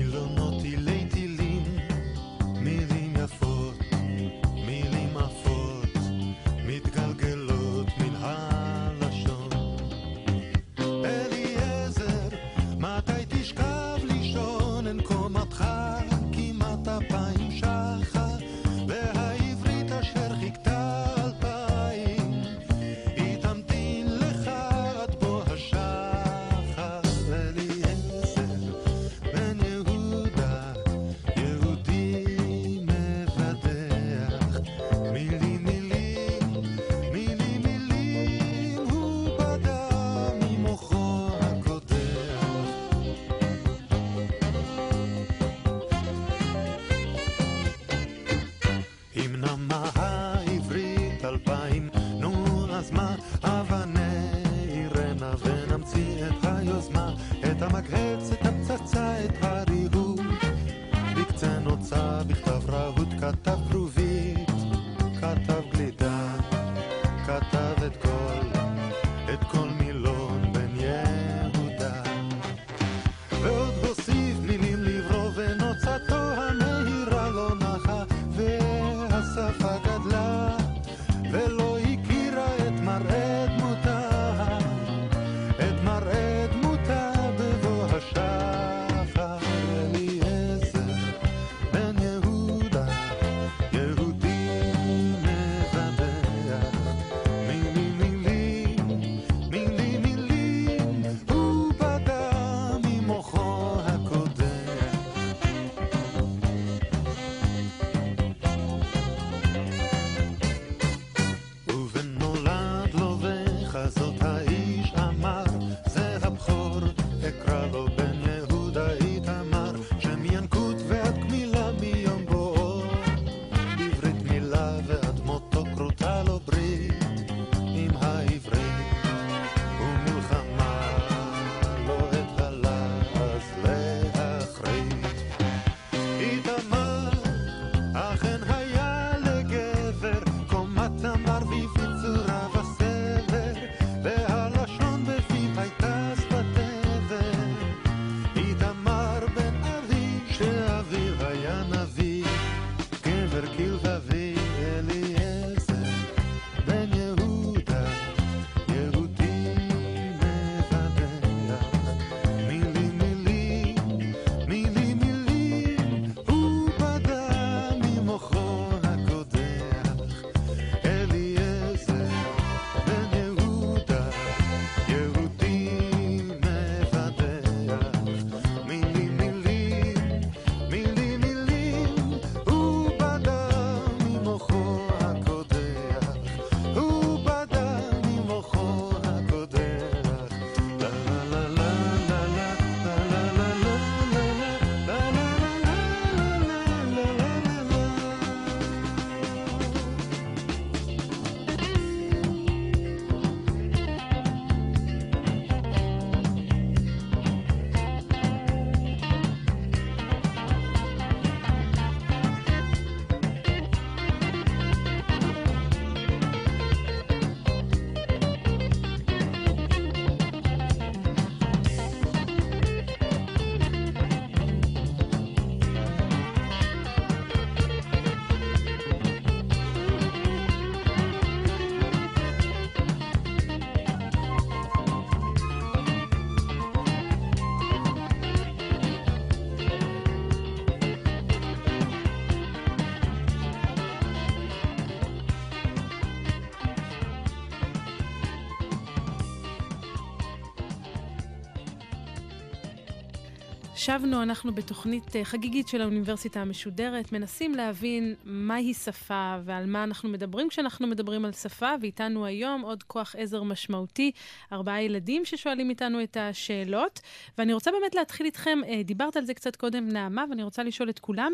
שבנו, 253.90 254.24
אנחנו 254.24 254.52
בתוכנית 254.52 255.16
אה, 255.16 255.26
חגיגית 255.26 255.68
של 255.68 255.82
האוניברסיטה 255.82 256.42
המשודרת, 256.42 257.12
מנסים 257.12 257.56
להבין 257.56 258.16
מהי 258.24 258.74
שפה 258.74 259.36
ועל 259.46 259.66
מה 259.66 259.84
אנחנו 259.84 260.10
מדברים 260.10 260.50
כשאנחנו 260.50 260.88
מדברים 260.88 261.26
על 261.26 261.32
שפה, 261.32 261.70
ואיתנו 261.82 262.26
היום 262.26 262.62
עוד 262.62 262.84
כוח 262.84 263.16
עזר 263.18 263.44
משמעותי, 263.44 264.12
ארבעה 264.52 264.82
ילדים 264.82 265.26
ששואלים 265.26 265.70
איתנו 265.70 266.04
את 266.04 266.18
השאלות. 266.18 267.00
ואני 267.38 267.54
רוצה 267.54 267.72
באמת 267.72 267.96
להתחיל 267.96 268.26
איתכם, 268.26 268.60
אה, 268.68 268.82
דיברת 268.84 269.18
על 269.18 269.26
זה 269.26 269.34
קצת 269.34 269.56
קודם, 269.56 269.90
נעמה, 269.90 270.26
ואני 270.30 270.44
רוצה 270.44 270.64
לשאול 270.64 270.90
את 270.90 271.00
כולם, 271.00 271.34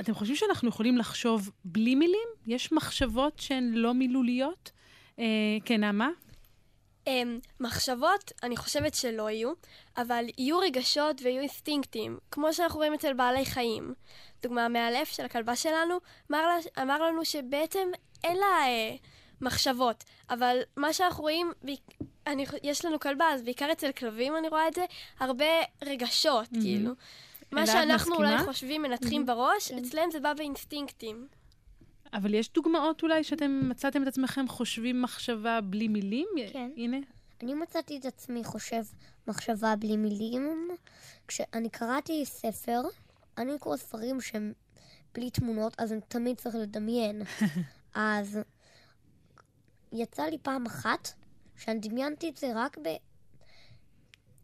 אתם 0.00 0.14
חושבים 0.14 0.36
שאנחנו 0.36 0.68
יכולים 0.68 0.98
לחשוב 0.98 1.50
בלי 1.64 1.94
מילים? 1.94 2.28
יש 2.46 2.72
מחשבות 2.72 3.38
שהן 3.38 3.72
לא 3.74 3.94
מילוליות? 3.94 4.70
אה, 5.18 5.24
כן, 5.64 5.80
נעמה? 5.80 6.08
אמ, 7.06 7.38
מחשבות, 7.60 8.32
אני 8.42 8.56
חושבת 8.56 8.94
שלא 8.94 9.30
יהיו, 9.30 9.52
אבל 9.96 10.24
יהיו 10.38 10.58
רגשות 10.58 11.20
ויהיו 11.22 11.40
אינסטינקטים, 11.40 12.18
כמו 12.30 12.52
שאנחנו 12.52 12.78
רואים 12.78 12.94
אצל 12.94 13.12
בעלי 13.12 13.44
חיים. 13.44 13.94
דוגמה, 14.42 14.64
המאלף 14.64 15.08
של 15.08 15.24
הכלבה 15.24 15.56
שלנו 15.56 15.98
אמר, 16.30 16.46
לה, 16.46 16.82
אמר 16.82 17.02
לנו 17.02 17.24
שבעצם 17.24 17.88
אין 18.24 18.36
לה 18.36 18.66
אה, 18.66 18.96
מחשבות, 19.40 20.04
אבל 20.30 20.58
מה 20.76 20.92
שאנחנו 20.92 21.22
רואים, 21.22 21.52
אני, 22.26 22.46
יש 22.62 22.84
לנו 22.84 23.00
כלבה, 23.00 23.28
אז 23.28 23.42
בעיקר 23.42 23.72
אצל 23.72 23.92
כלבים 23.92 24.36
אני 24.36 24.48
רואה 24.48 24.68
את 24.68 24.74
זה, 24.74 24.84
הרבה 25.20 25.44
רגשות, 25.84 26.48
mm-hmm. 26.48 26.60
כאילו. 26.60 26.92
מה 27.52 27.66
שאנחנו 27.66 28.10
מסכימה? 28.10 28.32
אולי 28.32 28.44
חושבים, 28.44 28.82
מנתחים 28.82 29.22
mm-hmm. 29.22 29.26
בראש, 29.26 29.68
כן. 29.68 29.78
אצלם 29.78 30.10
זה 30.10 30.20
בא 30.20 30.32
באינסטינקטים. 30.32 31.26
אבל 32.12 32.34
יש 32.34 32.52
דוגמאות 32.52 33.02
אולי 33.02 33.24
שאתם 33.24 33.60
מצאתם 33.68 34.02
את 34.02 34.08
עצמכם 34.08 34.48
חושבים 34.48 35.02
מחשבה 35.02 35.60
בלי 35.60 35.88
מילים? 35.88 36.28
כן. 36.52 36.70
הנה. 36.76 36.96
אני 37.42 37.54
מצאתי 37.54 37.98
את 37.98 38.04
עצמי 38.04 38.44
חושב 38.44 38.82
מחשבה 39.28 39.76
בלי 39.76 39.96
מילים. 39.96 40.68
כשאני 41.28 41.70
קראתי 41.70 42.26
ספר, 42.26 42.80
אני 43.38 43.58
קורא 43.58 43.76
ספרים 43.76 44.20
שהם 44.20 44.52
בלי 45.14 45.30
תמונות, 45.30 45.74
אז 45.78 45.92
אני 45.92 46.00
תמיד 46.08 46.36
צריך 46.36 46.54
לדמיין. 46.54 47.22
אז 47.94 48.38
יצא 49.92 50.22
לי 50.22 50.38
פעם 50.42 50.66
אחת 50.66 51.08
שאני 51.56 51.78
דמיינתי 51.80 52.28
את 52.28 52.36
זה 52.36 52.52
רק 52.54 52.76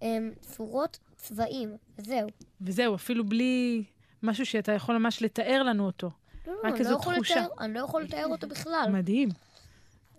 בצורות 0.01 0.99
צבעים, 1.17 1.77
וזהו. 1.99 2.29
וזהו, 2.61 2.95
אפילו 2.95 3.25
בלי 3.25 3.85
משהו 4.23 4.47
שאתה 4.47 4.73
יכול 4.73 4.99
ממש 4.99 5.23
לתאר 5.23 5.63
לנו 5.63 5.87
אותו. 5.87 6.11
לא, 6.47 6.53
רק 6.65 6.73
לא, 6.73 6.79
איזו 6.79 6.91
לא 6.91 6.99
תחושה. 6.99 7.35
לתאר, 7.35 7.49
אני 7.61 7.75
לא 7.75 7.81
יכול 7.81 8.03
לתאר 8.03 8.27
אותו 8.27 8.49
בכלל. 8.49 8.89
מדהים. 8.93 9.29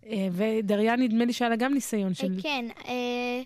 אה, 0.06 0.28
ודריה, 0.32 0.96
נדמה 0.96 1.26
לי 1.26 1.34
שהיה 1.34 1.50
לה 1.50 1.56
גם 1.56 1.74
ניסיון 1.74 2.14
של... 2.14 2.34
אה, 2.38 2.44
כן. 2.44 2.66
אה, 2.88 3.42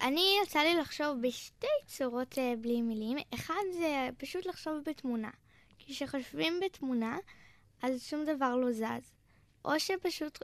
אני 0.00 0.38
יצא 0.42 0.58
לי 0.58 0.74
לחשוב 0.74 1.20
בשתי 1.20 1.66
צורות 1.86 2.38
בלי 2.60 2.82
מילים. 2.82 3.18
אחד 3.34 3.54
זה 3.72 4.08
פשוט 4.18 4.46
לחשוב 4.46 4.74
בתמונה. 4.86 5.30
כי 5.78 5.92
כשחושבים 5.92 6.60
בתמונה, 6.64 7.18
אז 7.82 8.02
שום 8.02 8.24
דבר 8.24 8.56
לא 8.56 8.72
זז. 8.72 9.12
או 9.64 9.80
שפשוט 9.80 10.38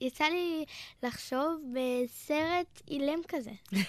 יצא 0.00 0.24
לי 0.24 0.64
לחשוב 1.02 1.62
בסרט 1.72 2.82
אילם 2.88 3.20
כזה. 3.28 3.50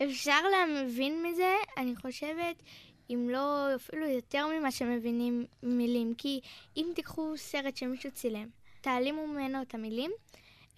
ואפשר 0.00 0.40
להבין 0.50 1.22
מזה, 1.22 1.54
אני 1.76 1.96
חושבת, 1.96 2.62
אם 3.10 3.28
לא 3.32 3.74
אפילו 3.74 4.06
יותר 4.06 4.46
ממה 4.46 4.70
שמבינים 4.70 5.46
מילים. 5.62 6.14
כי 6.14 6.40
אם 6.76 6.86
תיקחו 6.94 7.36
סרט 7.36 7.76
שמישהו 7.76 8.10
צילם, 8.10 8.48
תעלימו 8.80 9.26
ממנו 9.26 9.62
את 9.62 9.74
המילים, 9.74 10.10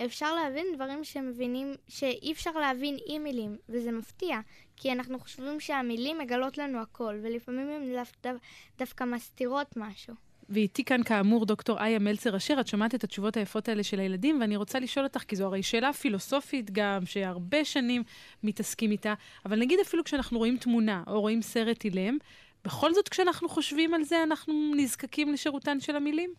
אפשר 0.04 0.34
להבין 0.34 0.66
דברים 0.74 1.04
שמבינים, 1.04 1.74
שאי 1.88 2.32
אפשר 2.32 2.50
להבין 2.50 2.96
עם 3.06 3.22
מילים, 3.22 3.56
וזה 3.68 3.92
מפתיע, 3.92 4.40
כי 4.76 4.92
אנחנו 4.92 5.20
חושבים 5.20 5.60
שהמילים 5.60 6.18
מגלות 6.18 6.58
לנו 6.58 6.80
הכל, 6.82 7.18
ולפעמים 7.22 7.68
הן 7.68 8.04
דו, 8.22 8.30
דווקא 8.78 9.04
מסתירות 9.04 9.76
משהו. 9.76 10.29
ואיתי 10.50 10.84
כאן 10.84 11.02
כאמור 11.02 11.46
דוקטור 11.46 11.78
איה 11.78 11.98
מלצר 11.98 12.36
אשר, 12.36 12.56
את 12.60 12.66
שומעת 12.66 12.94
את 12.94 13.04
התשובות 13.04 13.36
היפות 13.36 13.68
האלה 13.68 13.82
של 13.82 14.00
הילדים, 14.00 14.40
ואני 14.40 14.56
רוצה 14.56 14.80
לשאול 14.80 15.06
אותך, 15.06 15.22
כי 15.22 15.36
זו 15.36 15.44
הרי 15.46 15.62
שאלה 15.62 15.92
פילוסופית 15.92 16.70
גם, 16.70 17.06
שהרבה 17.06 17.64
שנים 17.64 18.02
מתעסקים 18.42 18.90
איתה, 18.90 19.14
אבל 19.46 19.58
נגיד 19.58 19.80
אפילו 19.80 20.04
כשאנחנו 20.04 20.38
רואים 20.38 20.56
תמונה 20.56 21.02
או 21.06 21.20
רואים 21.20 21.42
סרט 21.42 21.84
אילם, 21.84 22.18
בכל 22.64 22.94
זאת 22.94 23.08
כשאנחנו 23.08 23.48
חושבים 23.48 23.94
על 23.94 24.04
זה, 24.04 24.22
אנחנו 24.22 24.72
נזקקים 24.76 25.32
לשירותן 25.32 25.80
של 25.80 25.96
המילים? 25.96 26.30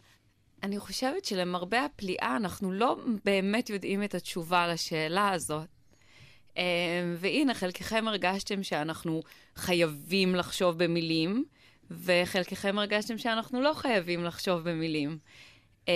אני 0.64 0.80
חושבת 0.80 1.26
שלמרבה 1.26 1.86
הפליאה, 1.86 2.36
אנחנו 2.36 2.72
לא 2.72 2.98
באמת 3.26 3.70
יודעים 3.70 4.04
את 4.04 4.16
התשובה 4.16 4.68
לשאלה 4.68 5.32
הזאת. 5.32 5.68
אמ, 6.58 6.64
והנה, 7.18 7.54
חלקכם 7.54 8.08
הרגשתם 8.08 8.64
שאנחנו 8.64 9.22
חייבים 9.56 10.36
לחשוב 10.36 10.84
במילים, 10.84 11.46
וחלקכם 11.92 12.80
הרגשתם 12.80 13.18
שאנחנו 13.18 13.62
לא 13.62 13.74
חייבים 13.74 14.24
לחשוב 14.24 14.70
במילים. 14.70 15.18
אמ, 15.88 15.94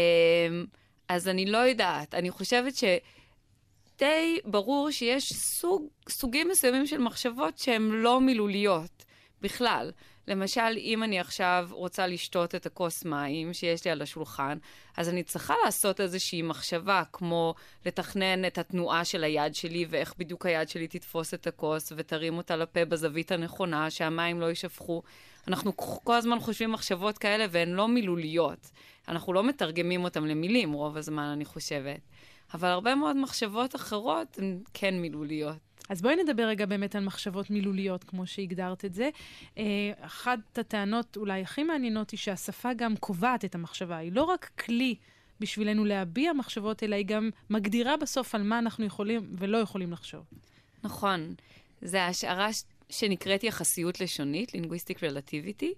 אז 1.10 1.28
אני 1.28 1.46
לא 1.46 1.58
יודעת. 1.58 2.14
אני 2.14 2.32
חושבת 2.32 2.74
שדי 2.76 4.38
ברור 4.46 4.92
שיש 4.92 5.34
סוג, 5.34 5.88
סוגים 6.10 6.48
מסוימים 6.50 6.88
של 6.88 6.98
מחשבות 6.98 7.58
שהן 7.58 7.90
לא 7.92 8.22
מילוליות 8.22 9.06
בכלל. 9.42 9.92
למשל, 10.28 10.78
אם 10.78 11.04
אני 11.04 11.20
עכשיו 11.20 11.70
רוצה 11.72 12.08
לשתות 12.08 12.56
את 12.56 12.66
הכוס 12.66 13.06
מים 13.06 13.54
שיש 13.54 13.86
לי 13.86 13.92
על 13.92 14.02
השולחן, 14.02 14.58
אז 14.98 15.10
אני 15.10 15.24
צריכה 15.24 15.54
לעשות 15.66 16.02
איזושהי 16.02 16.42
מחשבה, 16.42 17.04
כמו 17.14 17.56
לתכנן 17.86 18.46
את 18.46 18.58
התנועה 18.58 19.06
של 19.06 19.24
היד 19.24 19.56
שלי, 19.56 19.86
ואיך 19.90 20.14
בדיוק 20.18 20.46
היד 20.46 20.70
שלי 20.70 20.88
תתפוס 20.88 21.34
את 21.34 21.48
הכוס 21.48 21.92
ותרים 21.96 22.38
אותה 22.38 22.56
לפה 22.56 22.86
בזווית 22.86 23.32
הנכונה, 23.32 23.90
שהמים 23.90 24.42
לא 24.42 24.46
יישפכו. 24.46 25.04
אנחנו 25.48 25.78
כל 25.78 26.14
הזמן 26.16 26.40
חושבים 26.40 26.72
מחשבות 26.72 27.18
כאלה 27.18 27.46
והן 27.52 27.70
לא 27.70 27.88
מילוליות. 27.88 28.72
אנחנו 29.08 29.34
לא 29.34 29.44
מתרגמים 29.44 30.04
אותן 30.04 30.24
למילים 30.24 30.72
רוב 30.72 30.98
הזמן, 30.98 31.24
אני 31.24 31.46
חושבת. 31.46 32.00
אבל 32.54 32.68
הרבה 32.68 32.96
מאוד 32.96 33.18
מחשבות 33.18 33.76
אחרות 33.76 34.38
הן 34.38 34.60
כן 34.74 34.96
מילוליות. 34.96 35.58
אז 35.90 36.02
בואי 36.02 36.16
נדבר 36.24 36.44
רגע 36.44 36.66
באמת 36.66 36.96
על 36.96 37.04
מחשבות 37.04 37.50
מילוליות, 37.50 38.04
כמו 38.04 38.28
שהגדרת 38.28 38.86
את 38.86 38.94
זה. 38.94 39.10
אה, 39.58 39.64
אחת 40.00 40.40
הטענות 40.58 41.18
אולי 41.18 41.42
הכי 41.42 41.64
מעניינות 41.64 42.12
היא 42.12 42.18
שהשפה 42.18 42.74
גם 42.74 42.96
קובעת 42.98 43.46
את 43.46 43.56
המחשבה. 43.56 43.98
היא 43.98 44.12
לא 44.12 44.24
רק 44.24 44.50
כלי 44.66 44.96
בשבילנו 45.40 45.86
להביע 45.86 46.34
מחשבות, 46.34 46.84
אלא 46.84 46.96
היא 46.96 47.06
גם 47.06 47.30
מגדירה 47.50 47.98
בסוף 47.98 48.36
על 48.36 48.44
מה 48.44 48.60
אנחנו 48.60 48.86
יכולים 48.86 49.22
ולא 49.32 49.58
יכולים 49.58 49.92
לחשוב. 49.92 50.24
נכון. 50.84 51.36
זה 51.82 52.06
השערה 52.06 52.50
שנקראת 52.90 53.44
יחסיות 53.44 54.02
לשונית, 54.02 54.52
Linguistic 54.56 54.98
Relativity, 54.98 55.74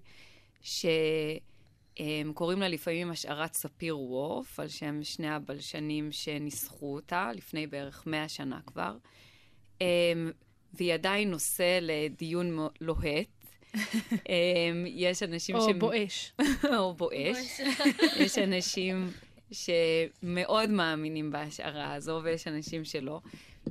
שהם 0.61 2.33
קוראים 2.33 2.59
לה 2.59 2.67
לפעמים 2.67 3.11
השערת 3.11 3.53
ספיר 3.53 3.99
וורף, 3.99 4.59
על 4.59 4.67
שם 4.67 5.03
שני 5.03 5.29
הבלשנים 5.29 6.11
שניסחו 6.11 6.95
אותה 6.95 7.31
לפני 7.35 7.67
בערך 7.67 8.07
מאה 8.07 8.29
שנה 8.29 8.59
כבר. 8.65 8.97
והיא 10.73 10.93
עדיין 10.93 11.31
נושא 11.31 11.79
לדיון 11.81 12.67
לוהט. 12.81 13.27
יש 14.85 15.23
אנשים 15.23 15.55
או 15.55 15.61
ש... 15.61 15.67
או 15.69 15.79
בואש. 15.79 16.33
או 16.77 16.93
בואש. 16.93 17.61
יש 18.23 18.37
אנשים 18.37 19.11
שמאוד 19.51 20.69
מאמינים 20.69 21.31
בהשערה 21.31 21.93
הזו, 21.93 22.21
ויש 22.23 22.47
אנשים 22.47 22.85
שלא. 22.85 23.21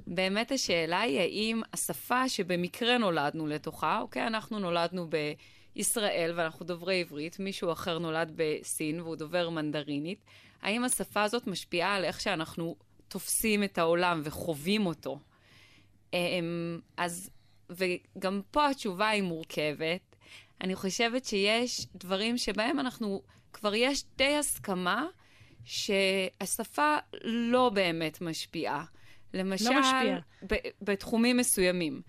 באמת 0.06 0.52
השאלה 0.52 1.00
היא 1.00 1.20
האם 1.20 1.62
השפה 1.72 2.28
שבמקרה 2.28 2.98
נולדנו 2.98 3.46
לתוכה, 3.46 4.00
אוקיי, 4.00 4.26
אנחנו 4.26 4.58
נולדנו 4.58 5.06
בישראל 5.74 6.32
ואנחנו 6.36 6.66
דוברי 6.66 7.00
עברית, 7.00 7.38
מישהו 7.38 7.72
אחר 7.72 7.98
נולד 7.98 8.32
בסין 8.36 9.00
והוא 9.00 9.16
דובר 9.16 9.50
מנדרינית, 9.50 10.24
האם 10.62 10.84
השפה 10.84 11.22
הזאת 11.22 11.46
משפיעה 11.46 11.94
על 11.94 12.04
איך 12.04 12.20
שאנחנו 12.20 12.76
תופסים 13.08 13.64
את 13.64 13.78
העולם 13.78 14.20
וחווים 14.24 14.86
אותו? 14.86 15.18
אמ, 16.12 16.80
אז, 16.96 17.30
וגם 17.70 18.40
פה 18.50 18.68
התשובה 18.68 19.08
היא 19.08 19.22
מורכבת. 19.22 20.16
אני 20.60 20.74
חושבת 20.74 21.24
שיש 21.24 21.86
דברים 21.94 22.38
שבהם 22.38 22.80
אנחנו, 22.80 23.22
כבר 23.52 23.74
יש 23.74 24.04
די 24.16 24.36
הסכמה 24.36 25.06
שהשפה 25.64 26.96
לא 27.24 27.70
באמת 27.74 28.20
משפיעה. 28.20 28.84
למשל, 29.34 29.70
לא 29.70 29.80
משפיע. 29.80 30.18
ב- 30.52 30.54
בתחומים 30.82 31.36
מסוימים. 31.36 32.00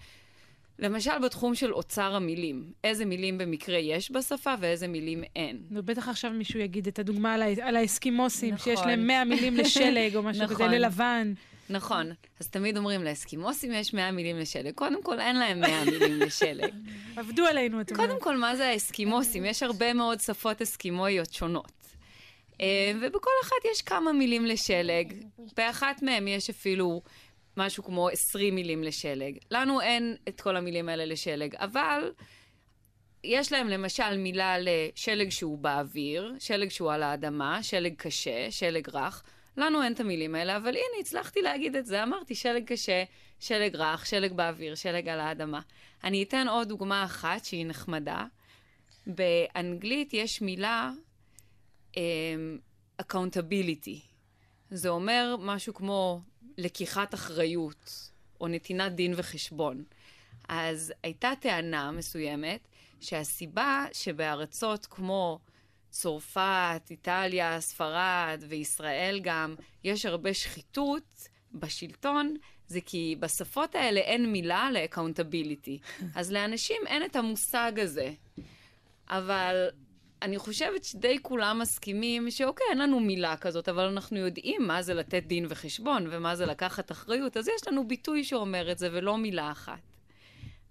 למשל, 0.80 1.20
בתחום 1.24 1.56
של 1.56 1.74
אוצר 1.74 2.16
המילים, 2.16 2.72
איזה 2.84 3.06
מילים 3.06 3.38
במקרה 3.38 3.78
יש 3.78 4.12
בשפה 4.12 4.54
ואיזה 4.60 4.88
מילים 4.88 5.24
אין. 5.36 5.58
ובטח 5.72 6.10
עכשיו 6.10 6.32
מישהו 6.32 6.60
יגיד 6.60 6.88
את 6.88 7.00
הדוגמה 7.00 7.34
על, 7.34 7.42
ה- 7.42 7.68
על 7.68 7.76
האסקימוסים, 7.76 8.54
נכון. 8.54 8.76
שיש 8.76 8.86
להם 8.86 9.08
100 9.08 9.26
מילים 9.26 9.58
לשלג 9.58 10.16
או 10.16 10.24
משהו 10.24 10.44
נכון. 10.44 10.56
כזה, 10.56 10.68
ללבן. 10.68 11.34
נכון. 11.70 12.12
אז 12.40 12.48
תמיד 12.50 12.78
אומרים, 12.78 13.04
לאסקימוסים 13.04 13.72
יש 13.74 13.94
100 13.94 14.12
מילים 14.12 14.38
לשלג. 14.38 14.74
קודם 14.76 15.04
כל, 15.04 15.20
אין 15.20 15.36
להם 15.36 15.60
100 15.60 15.86
מילים 15.86 16.20
לשלג. 16.20 16.72
עבדו 17.18 17.46
עלינו, 17.46 17.82
אתם 17.82 17.96
אומרים. 17.96 18.10
קודם 18.10 18.22
כל, 18.22 18.38
מה 18.38 18.56
זה 18.56 18.68
האסקימוסים? 18.68 19.46
יש 19.46 19.64
הרבה 19.64 19.94
מאוד 19.94 20.20
שפות 20.20 20.62
אסקימואיות 20.62 21.34
שונות. 21.34 21.72
אה, 22.62 22.92
ובכל 23.02 23.32
אחת 23.44 23.66
יש 23.72 23.82
כמה 23.82 24.12
מילים 24.12 24.46
לשלג. 24.46 25.14
באחת 25.58 26.02
מהן 26.02 26.28
יש 26.28 26.50
אפילו 26.50 27.02
משהו 27.58 27.84
כמו 27.84 28.10
20 28.10 28.56
מילים 28.56 28.84
לשלג. 28.84 29.38
לנו 29.52 29.82
אין 29.82 30.16
את 30.28 30.42
כל 30.42 30.56
המילים 30.56 30.90
האלה 30.90 31.06
לשלג, 31.06 31.56
אבל 31.56 32.12
יש 33.24 33.52
להם 33.52 33.68
למשל 33.68 34.18
מילה 34.18 34.56
לשלג 34.60 35.30
שהוא 35.30 35.58
באוויר, 35.58 36.34
שלג 36.40 36.70
שהוא 36.70 36.92
על 36.92 37.04
האדמה, 37.04 37.64
שלג 37.64 37.94
קשה, 37.98 38.52
שלג 38.52 38.90
רך. 38.94 39.24
לנו 39.58 39.84
אין 39.84 39.94
את 39.94 40.00
המילים 40.00 40.36
האלה, 40.36 40.58
אבל 40.58 40.70
הנה, 40.70 41.00
הצלחתי 41.00 41.42
להגיד 41.42 41.76
את 41.76 41.86
זה. 41.86 42.04
אמרתי 42.04 42.36
שלג 42.36 42.64
קשה, 42.66 43.04
שלג 43.40 43.76
רך, 43.76 44.06
שלג 44.06 44.34
באוויר, 44.34 44.76
שלג 44.76 45.10
על 45.10 45.20
האדמה. 45.20 45.60
אני 46.04 46.24
אתן 46.24 46.48
עוד 46.48 46.68
דוגמה 46.68 47.04
אחת 47.04 47.46
שהיא 47.46 47.66
נחמדה. 47.66 48.26
באנגלית 49.08 50.14
יש 50.14 50.42
מילה 50.42 50.92
um, 51.98 53.02
accountability. 53.02 54.00
זה 54.72 54.90
אומר 54.90 55.36
משהו 55.40 55.74
כמו 55.74 56.22
לקיחת 56.58 57.14
אחריות, 57.14 58.12
או 58.42 58.48
נתינת 58.48 58.96
דין 58.96 59.14
וחשבון. 59.16 59.84
אז 60.50 60.94
הייתה 61.04 61.32
טענה 61.40 61.92
מסוימת 61.92 62.68
שהסיבה 63.00 63.86
שבארצות 63.94 64.86
כמו 64.86 65.40
צרפת, 65.90 66.82
איטליה, 66.90 67.62
ספרד 67.62 68.44
וישראל 68.48 69.20
גם, 69.24 69.56
יש 69.84 70.06
הרבה 70.06 70.34
שחיתות 70.34 71.28
בשלטון, 71.54 72.36
זה 72.68 72.80
כי 72.82 73.16
בשפות 73.20 73.76
האלה 73.76 74.00
אין 74.00 74.32
מילה 74.32 74.70
ל-accountability. 74.72 75.80
אז 76.20 76.32
לאנשים 76.32 76.82
אין 76.88 77.06
את 77.06 77.16
המושג 77.16 77.72
הזה. 77.78 78.14
אבל 79.10 79.70
אני 80.22 80.38
חושבת 80.38 80.84
שדי 80.84 81.18
כולם 81.22 81.60
מסכימים 81.60 82.32
שאוקיי, 82.32 82.66
אין 82.70 82.78
לנו 82.78 83.00
מילה 83.00 83.38
כזאת, 83.38 83.70
אבל 83.70 83.84
אנחנו 83.84 84.18
יודעים 84.18 84.68
מה 84.68 84.82
זה 84.82 84.94
לתת 84.94 85.24
דין 85.24 85.46
וחשבון 85.50 86.08
ומה 86.12 86.36
זה 86.36 86.46
לקחת 86.46 86.92
אחריות, 86.92 87.38
אז 87.38 87.48
יש 87.48 87.68
לנו 87.68 87.88
ביטוי 87.88 88.24
שאומר 88.24 88.72
את 88.72 88.78
זה 88.78 88.90
ולא 88.92 89.18
מילה 89.18 89.52
אחת. 89.52 89.80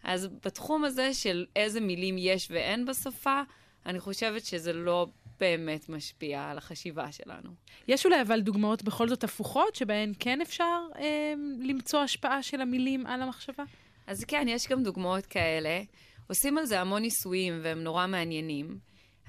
אז 0.05 0.29
בתחום 0.45 0.85
הזה 0.85 1.15
של 1.15 1.47
איזה 1.57 1.81
מילים 1.81 2.17
יש 2.19 2.49
ואין 2.51 2.87
בשפה, 2.87 3.43
אני 3.87 4.01
חושבת 4.01 4.45
שזה 4.45 4.73
לא 4.73 5.07
באמת 5.41 5.89
משפיע 5.89 6.51
על 6.51 6.59
החשיבה 6.59 7.13
שלנו. 7.13 7.51
יש 7.89 8.07
אולי 8.07 8.21
אבל 8.21 8.41
דוגמאות 8.41 8.83
בכל 8.83 9.09
זאת 9.09 9.25
הפוכות, 9.25 9.75
שבהן 9.75 10.13
כן 10.19 10.41
אפשר 10.41 10.81
אה, 10.99 11.35
למצוא 11.61 12.01
השפעה 12.01 12.43
של 12.43 12.61
המילים 12.61 13.07
על 13.07 13.23
המחשבה? 13.23 13.65
אז 14.07 14.25
כן, 14.25 14.47
יש 14.49 14.69
גם 14.69 14.83
דוגמאות 14.83 15.27
כאלה. 15.27 15.83
עושים 16.29 16.59
על 16.59 16.67
זה 16.67 16.81
המון 16.81 17.03
ניסויים 17.03 17.61
והם 17.63 17.79
נורא 17.85 18.07
מעניינים. 18.07 18.79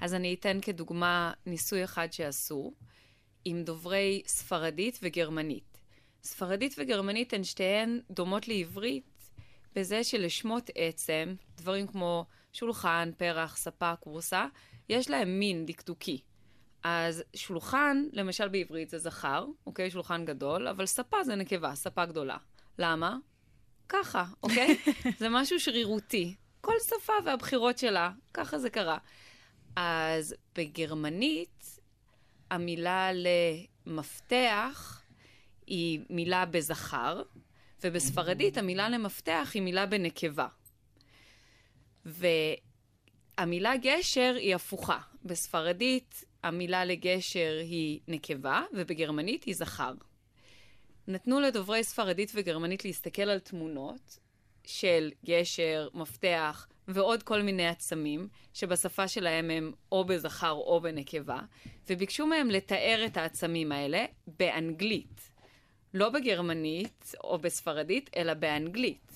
אז 0.00 0.14
אני 0.14 0.34
אתן 0.34 0.58
כדוגמה 0.62 1.32
ניסוי 1.46 1.84
אחד 1.84 2.12
שעשו 2.12 2.72
עם 3.44 3.62
דוברי 3.64 4.22
ספרדית 4.26 4.98
וגרמנית. 5.02 5.78
ספרדית 6.22 6.74
וגרמנית 6.78 7.32
הן 7.32 7.44
שתיהן 7.44 8.00
דומות 8.10 8.48
לעברית 8.48 9.30
בזה 9.74 10.04
שלשמות 10.04 10.70
עצם, 10.74 11.34
דברים 11.56 11.86
כמו 11.86 12.26
שולחן, 12.52 13.10
פרח, 13.16 13.56
ספה, 13.56 13.96
כורסה, 13.96 14.46
יש 14.88 15.10
להם 15.10 15.38
מין 15.38 15.66
דקדוקי. 15.66 16.20
אז 16.82 17.22
שולחן, 17.36 18.04
למשל 18.12 18.48
בעברית 18.48 18.88
זה 18.90 18.98
זכר, 18.98 19.46
אוקיי? 19.66 19.90
שולחן 19.90 20.24
גדול, 20.24 20.68
אבל 20.68 20.86
ספה 20.86 21.24
זה 21.24 21.34
נקבה, 21.34 21.74
ספה 21.74 22.04
גדולה. 22.04 22.36
למה? 22.78 23.16
ככה, 23.88 24.24
אוקיי? 24.42 24.78
זה 25.20 25.28
משהו 25.28 25.60
שרירותי. 25.60 26.34
כל 26.60 26.74
שפה 26.88 27.12
והבחירות 27.24 27.78
שלה, 27.78 28.10
ככה 28.34 28.58
זה 28.58 28.70
קרה. 28.70 28.98
אז 29.80 30.34
בגרמנית, 30.54 31.78
המילה 32.50 33.10
למפתח 33.86 35.02
היא 35.66 36.00
מילה 36.10 36.46
בזכר, 36.46 37.22
ובספרדית 37.84 38.58
המילה 38.58 38.88
למפתח 38.88 39.50
היא 39.54 39.62
מילה 39.62 39.86
בנקבה. 39.86 40.46
והמילה 42.04 43.76
גשר 43.76 44.34
היא 44.38 44.54
הפוכה. 44.54 44.98
בספרדית 45.24 46.24
המילה 46.42 46.84
לגשר 46.84 47.58
היא 47.62 48.00
נקבה, 48.08 48.62
ובגרמנית 48.72 49.44
היא 49.44 49.54
זכר. 49.54 49.92
נתנו 51.08 51.40
לדוברי 51.40 51.84
ספרדית 51.84 52.32
וגרמנית 52.34 52.84
להסתכל 52.84 53.22
על 53.22 53.38
תמונות 53.38 54.18
של 54.66 55.10
גשר, 55.24 55.88
מפתח 55.94 56.66
ועוד 56.88 57.22
כל 57.22 57.42
מיני 57.42 57.66
עצמים, 57.66 58.28
שבשפה 58.54 59.08
שלהם 59.08 59.50
הם 59.50 59.72
או 59.92 60.04
בזכר 60.04 60.52
או 60.52 60.80
בנקבה, 60.80 61.40
וביקשו 61.88 62.26
מהם 62.26 62.50
לתאר 62.50 63.02
את 63.06 63.16
העצמים 63.16 63.72
האלה 63.72 64.04
באנגלית. 64.26 65.30
לא 65.94 66.08
בגרמנית 66.08 67.14
או 67.24 67.38
בספרדית, 67.38 68.10
אלא 68.16 68.34
באנגלית. 68.34 69.12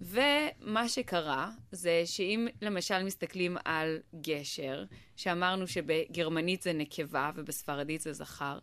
ומה 0.00 0.88
שקרה 0.88 1.50
זה 1.72 2.02
שאם 2.04 2.48
למשל 2.62 3.02
מסתכלים 3.02 3.56
על 3.64 3.98
גשר, 4.20 4.84
שאמרנו 5.16 5.66
שבגרמנית 5.66 6.62
זה 6.62 6.72
נקבה 6.72 7.30
ובספרדית 7.34 8.00
זה 8.00 8.12
זכר, 8.12 8.58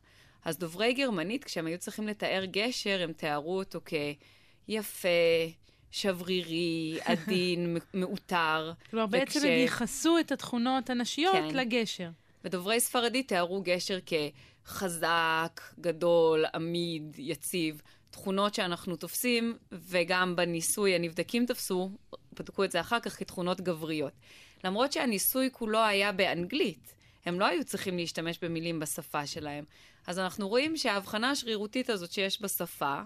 אז 0.46 0.58
דוברי 0.58 0.94
גרמנית, 0.94 1.44
כשהם 1.44 1.65
היו 1.65 1.78
צריכים 1.78 2.08
לתאר 2.08 2.46
גשר, 2.46 3.02
הם 3.04 3.13
תיארו 3.13 3.58
אותו 3.58 3.80
כיפה, 3.86 5.08
שברירי, 5.91 6.99
עדין, 7.06 7.78
מעוטר. 7.93 8.73
כלומר, 8.89 9.06
וכש... 9.06 9.19
בעצם 9.19 9.39
הם 9.39 9.54
ייחסו 9.54 10.19
את 10.19 10.32
התכונות 10.32 10.89
הנשיות 10.89 11.36
כן. 11.36 11.56
לגשר. 11.56 12.10
ודוברי 12.43 12.80
ספרדית 12.80 13.28
תיארו 13.28 13.62
גשר 13.62 13.99
כחזק, 14.06 15.62
גדול, 15.80 16.45
עמיד, 16.54 17.15
יציב. 17.17 17.82
תכונות 18.12 18.56
שאנחנו 18.56 18.95
תופסים, 18.95 19.58
וגם 19.71 20.36
בניסוי 20.36 20.95
הנבדקים 20.95 21.45
תפסו, 21.45 21.91
בדקו 22.39 22.63
את 22.63 22.71
זה 22.71 22.80
אחר 22.80 22.99
כך 22.99 23.19
כתכונות 23.19 23.62
גבריות. 23.62 24.13
למרות 24.63 24.91
שהניסוי 24.91 25.49
כולו 25.52 25.80
היה 25.80 26.12
באנגלית, 26.12 26.93
הם 27.25 27.39
לא 27.39 27.45
היו 27.45 27.63
צריכים 27.63 27.97
להשתמש 27.97 28.39
במילים 28.41 28.80
בשפה 28.80 29.25
שלהם. 29.25 29.63
אז 30.08 30.19
אנחנו 30.19 30.47
רואים 30.47 30.78
שההבחנה 30.78 31.32
השרירותית 31.32 31.89
הזאת 31.89 32.12
שיש 32.12 32.41
בשפה, 32.41 33.02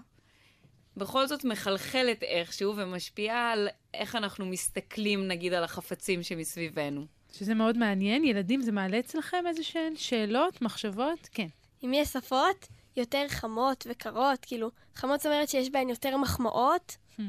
בכל 0.96 1.26
זאת 1.26 1.44
מחלחלת 1.44 2.22
איכשהו 2.22 2.76
ומשפיעה 2.76 3.52
על 3.52 3.68
איך 3.94 4.16
אנחנו 4.16 4.46
מסתכלים, 4.46 5.28
נגיד, 5.28 5.52
על 5.52 5.64
החפצים 5.64 6.22
שמסביבנו. 6.22 7.06
שזה 7.32 7.54
מאוד 7.54 7.78
מעניין. 7.78 8.24
ילדים, 8.24 8.62
זה 8.62 8.72
מעלה 8.72 8.98
אצלכם 8.98 9.44
איזה 9.48 9.62
שהן 9.62 9.96
שאלות, 9.96 10.62
מחשבות? 10.62 11.28
כן. 11.32 11.46
אם 11.84 11.92
יש 11.94 12.08
שפות 12.08 12.66
יותר 12.96 13.24
חמות 13.28 13.86
וקרות, 13.90 14.44
כאילו, 14.44 14.70
חמות 14.94 15.20
זאת 15.20 15.26
אומרת 15.26 15.48
שיש 15.48 15.70
בהן 15.70 15.88
יותר 15.88 16.16
מחמאות, 16.16 16.96
hmm. 17.18 17.22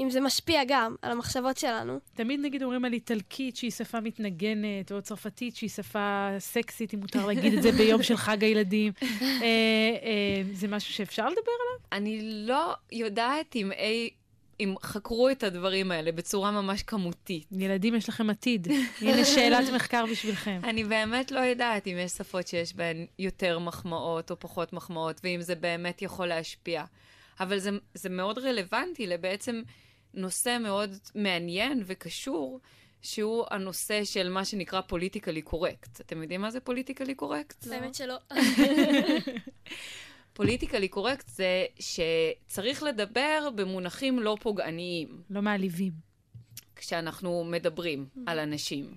אם 0.00 0.10
זה 0.10 0.20
משפיע 0.20 0.60
גם 0.68 0.94
על 1.02 1.12
המחשבות 1.12 1.56
שלנו. 1.56 1.98
תמיד 2.14 2.40
נגיד 2.42 2.62
אומרים 2.62 2.84
על 2.84 2.92
איטלקית 2.92 3.56
שהיא 3.56 3.70
שפה 3.70 4.00
מתנגנת, 4.00 4.92
או 4.92 5.02
צרפתית 5.02 5.56
שהיא 5.56 5.70
שפה 5.70 6.28
סקסית, 6.38 6.94
אם 6.94 7.00
מותר 7.00 7.26
להגיד 7.26 7.54
את 7.54 7.62
זה 7.62 7.72
ביום 7.72 8.02
של 8.02 8.16
חג 8.16 8.44
הילדים. 8.44 8.92
אה, 9.02 9.06
אה, 9.22 10.42
זה 10.52 10.68
משהו 10.68 10.94
שאפשר 10.94 11.28
לדבר 11.28 11.40
עליו? 11.42 11.86
אני 11.92 12.20
לא 12.22 12.74
יודעת 12.92 13.56
אם 13.56 13.72
אי... 13.72 14.10
אם 14.60 14.74
חקרו 14.82 15.28
את 15.28 15.42
הדברים 15.42 15.90
האלה 15.90 16.12
בצורה 16.12 16.50
ממש 16.50 16.82
כמותית. 16.82 17.46
ילדים, 17.52 17.94
יש 17.94 18.08
לכם 18.08 18.30
עתיד. 18.30 18.68
הנה 19.00 19.24
שאלת 19.24 19.68
מחקר 19.74 20.04
בשבילכם. 20.10 20.60
אני 20.64 20.84
באמת 20.84 21.30
לא 21.30 21.40
יודעת 21.40 21.86
אם 21.86 21.96
יש 21.98 22.12
שפות 22.12 22.46
שיש 22.48 22.74
בהן 22.74 23.06
יותר 23.18 23.58
מחמאות 23.58 24.30
או 24.30 24.40
פחות 24.40 24.72
מחמאות, 24.72 25.20
ואם 25.24 25.40
זה 25.42 25.54
באמת 25.54 26.02
יכול 26.02 26.26
להשפיע. 26.26 26.84
אבל 27.40 27.58
זה, 27.58 27.70
זה 27.94 28.08
מאוד 28.08 28.38
רלוונטי 28.38 29.06
לבעצם 29.06 29.62
נושא 30.14 30.58
מאוד 30.60 30.96
מעניין 31.14 31.82
וקשור, 31.86 32.60
שהוא 33.02 33.44
הנושא 33.50 34.04
של 34.04 34.28
מה 34.28 34.44
שנקרא 34.44 34.80
פוליטיקלי 34.80 35.42
קורקט. 35.42 36.00
אתם 36.00 36.22
יודעים 36.22 36.40
מה 36.40 36.50
זה 36.50 36.60
פוליטיקלי 36.60 37.14
קורקט? 37.14 37.66
האמת 37.66 37.94
שלא. 37.94 38.16
פוליטיקלי 40.32 40.88
קורקט 40.88 41.28
זה 41.28 41.66
שצריך 41.78 42.82
לדבר 42.82 43.48
במונחים 43.54 44.18
לא 44.18 44.36
פוגעניים. 44.40 45.22
לא 45.30 45.42
מעליבים. 45.42 45.92
כשאנחנו 46.76 47.44
מדברים 47.44 48.06
על 48.26 48.38
אנשים. 48.38 48.94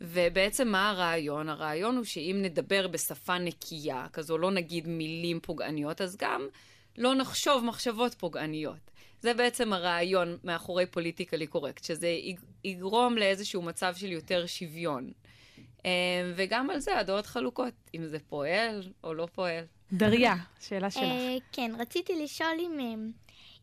ובעצם 0.00 0.68
מה 0.68 0.90
הרעיון? 0.90 1.48
הרעיון 1.48 1.96
הוא 1.96 2.04
שאם 2.04 2.38
נדבר 2.42 2.88
בשפה 2.88 3.38
נקייה, 3.38 4.06
כזו 4.12 4.38
לא 4.38 4.50
נגיד 4.50 4.88
מילים 4.88 5.40
פוגעניות, 5.40 6.00
אז 6.00 6.16
גם 6.16 6.48
לא 6.98 7.14
נחשוב 7.14 7.64
מחשבות 7.64 8.14
פוגעניות. 8.14 8.89
זה 9.20 9.34
בעצם 9.34 9.72
הרעיון 9.72 10.38
מאחורי 10.44 10.86
פוליטיקלי 10.86 11.46
קורקט, 11.46 11.84
שזה 11.84 12.08
יגרום 12.64 13.18
לאיזשהו 13.18 13.62
מצב 13.62 13.94
של 13.94 14.12
יותר 14.12 14.46
שוויון. 14.46 15.12
אה, 15.86 16.32
וגם 16.36 16.70
על 16.70 16.78
זה 16.78 16.98
הדעות 16.98 17.26
חלוקות, 17.26 17.74
אם 17.94 18.06
זה 18.06 18.18
פועל 18.28 18.82
או 19.04 19.14
לא 19.14 19.28
פועל. 19.32 19.64
דריה, 19.92 20.34
שאלה 20.60 20.90
שלך. 20.90 21.02
אה, 21.02 21.36
כן, 21.52 21.72
רציתי 21.78 22.24
לשאול 22.24 22.56
אם, 22.60 22.80
אה, 22.80 22.94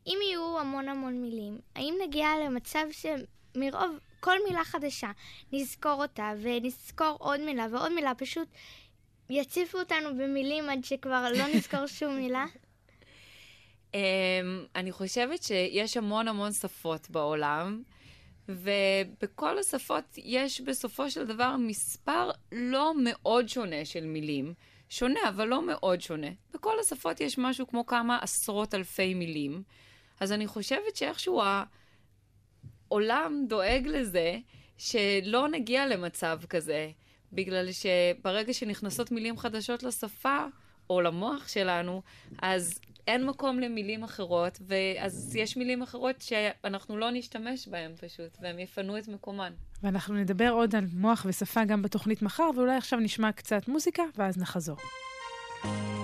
אם 0.08 0.18
יהיו 0.30 0.60
המון 0.60 0.90
המון 0.90 1.22
מילים, 1.22 1.60
האם 1.76 1.96
נגיע 2.08 2.28
למצב 2.46 2.86
שמרוב 2.92 4.00
כל 4.20 4.38
מילה 4.48 4.64
חדשה 4.64 5.12
נזכור 5.52 6.02
אותה 6.02 6.34
ונזכור 6.42 7.16
עוד 7.20 7.40
מילה 7.40 7.68
ועוד 7.72 7.92
מילה, 7.92 8.16
פשוט 8.16 8.48
יציפו 9.30 9.80
אותנו 9.80 10.10
במילים 10.18 10.70
עד 10.70 10.84
שכבר 10.84 11.28
לא 11.38 11.48
נזכור 11.54 11.88
שום 11.88 12.16
מילה? 12.18 12.46
Um, 13.92 13.96
אני 14.76 14.92
חושבת 14.92 15.44
שיש 15.44 15.98
המון 15.98 16.28
המון 16.28 16.52
שפות 16.52 17.10
בעולם, 17.10 17.84
ובכל 18.50 19.60
השפות 19.60 20.04
יש 20.18 20.62
בסופו 20.62 21.12
של 21.12 21.26
דבר 21.26 21.56
מספר 21.58 22.32
לא 22.52 22.94
מאוד 23.04 23.50
שונה 23.50 23.86
של 23.86 24.06
מילים. 24.06 24.54
שונה, 24.90 25.20
אבל 25.30 25.48
לא 25.48 25.68
מאוד 25.68 26.02
שונה. 26.02 26.28
בכל 26.54 26.80
השפות 26.80 27.22
יש 27.22 27.38
משהו 27.38 27.68
כמו 27.68 27.86
כמה 27.86 28.20
עשרות 28.22 28.74
אלפי 28.74 29.14
מילים. 29.14 29.64
אז 30.20 30.32
אני 30.32 30.48
חושבת 30.48 30.96
שאיכשהו 30.96 31.42
העולם 32.90 33.46
דואג 33.50 33.88
לזה 33.88 34.38
שלא 34.78 35.48
נגיע 35.48 35.88
למצב 35.88 36.40
כזה, 36.50 36.92
בגלל 37.34 37.70
שברגע 37.72 38.54
שנכנסות 38.54 39.12
מילים 39.12 39.38
חדשות 39.38 39.84
לשפה, 39.84 40.46
או 40.90 41.02
למוח 41.02 41.48
שלנו, 41.48 42.02
אז 42.42 42.80
אין 43.08 43.26
מקום 43.26 43.60
למילים 43.60 44.04
אחרות, 44.04 44.60
ואז 44.68 45.36
יש 45.36 45.58
מילים 45.58 45.82
אחרות 45.82 46.22
שאנחנו 46.22 46.98
לא 46.98 47.12
נשתמש 47.12 47.68
בהן 47.68 47.92
פשוט, 47.96 48.38
והם 48.42 48.60
יפנו 48.60 48.98
את 48.98 49.08
מקומן. 49.08 49.52
ואנחנו 49.84 50.16
נדבר 50.16 50.50
עוד 50.50 50.76
על 50.76 50.86
מוח 50.94 51.26
ושפה 51.30 51.66
גם 51.66 51.82
בתוכנית 51.82 52.22
מחר, 52.22 52.50
ואולי 52.56 52.76
עכשיו 52.76 53.00
נשמע 53.00 53.32
קצת 53.32 53.68
מוזיקה, 53.68 54.04
ואז 54.18 54.38
נחזור. 54.38 54.78
כשהיינו 55.62 55.97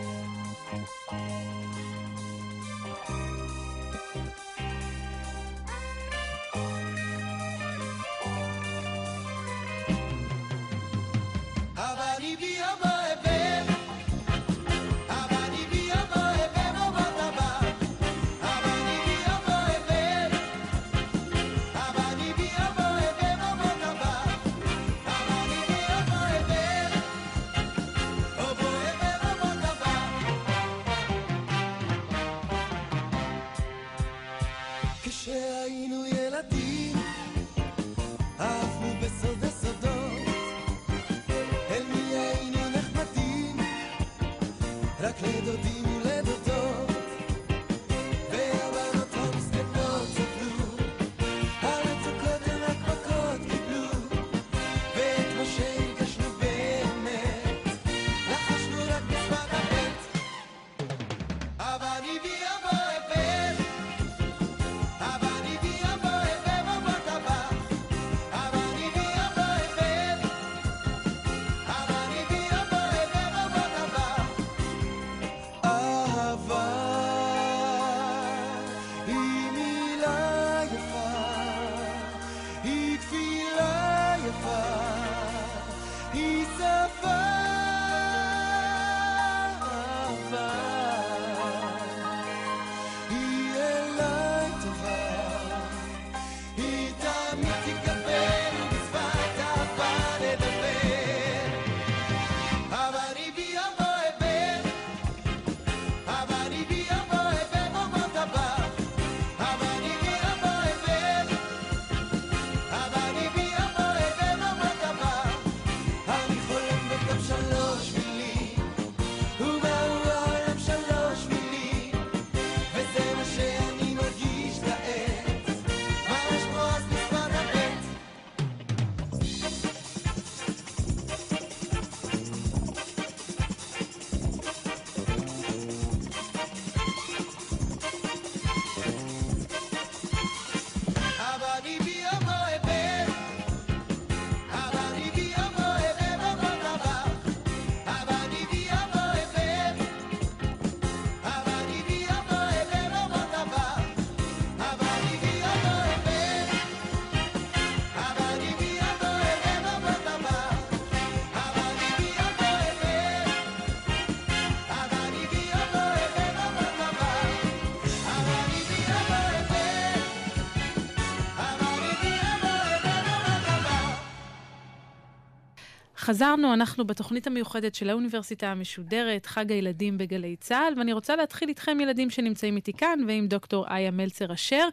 חזרנו, 176.14 176.54
אנחנו 176.54 176.88
בתוכנית 176.88 177.28
המיוחדת 177.28 177.76
של 177.76 177.90
האוניברסיטה 177.90 178.48
המשודרת, 178.48 179.26
חג 179.26 179.52
הילדים 179.52 179.98
בגלי 179.98 180.36
צה"ל, 180.36 180.74
ואני 180.78 180.94
רוצה 180.94 181.16
להתחיל 181.16 181.50
איתכם, 181.50 181.80
ילדים 181.80 182.10
שנמצאים 182.10 182.56
איתי 182.56 182.74
כאן, 182.74 183.00
ועם 183.08 183.28
דוקטור 183.28 183.68
איה 183.68 183.92
מלצר 183.92 184.34
אשר. 184.34 184.68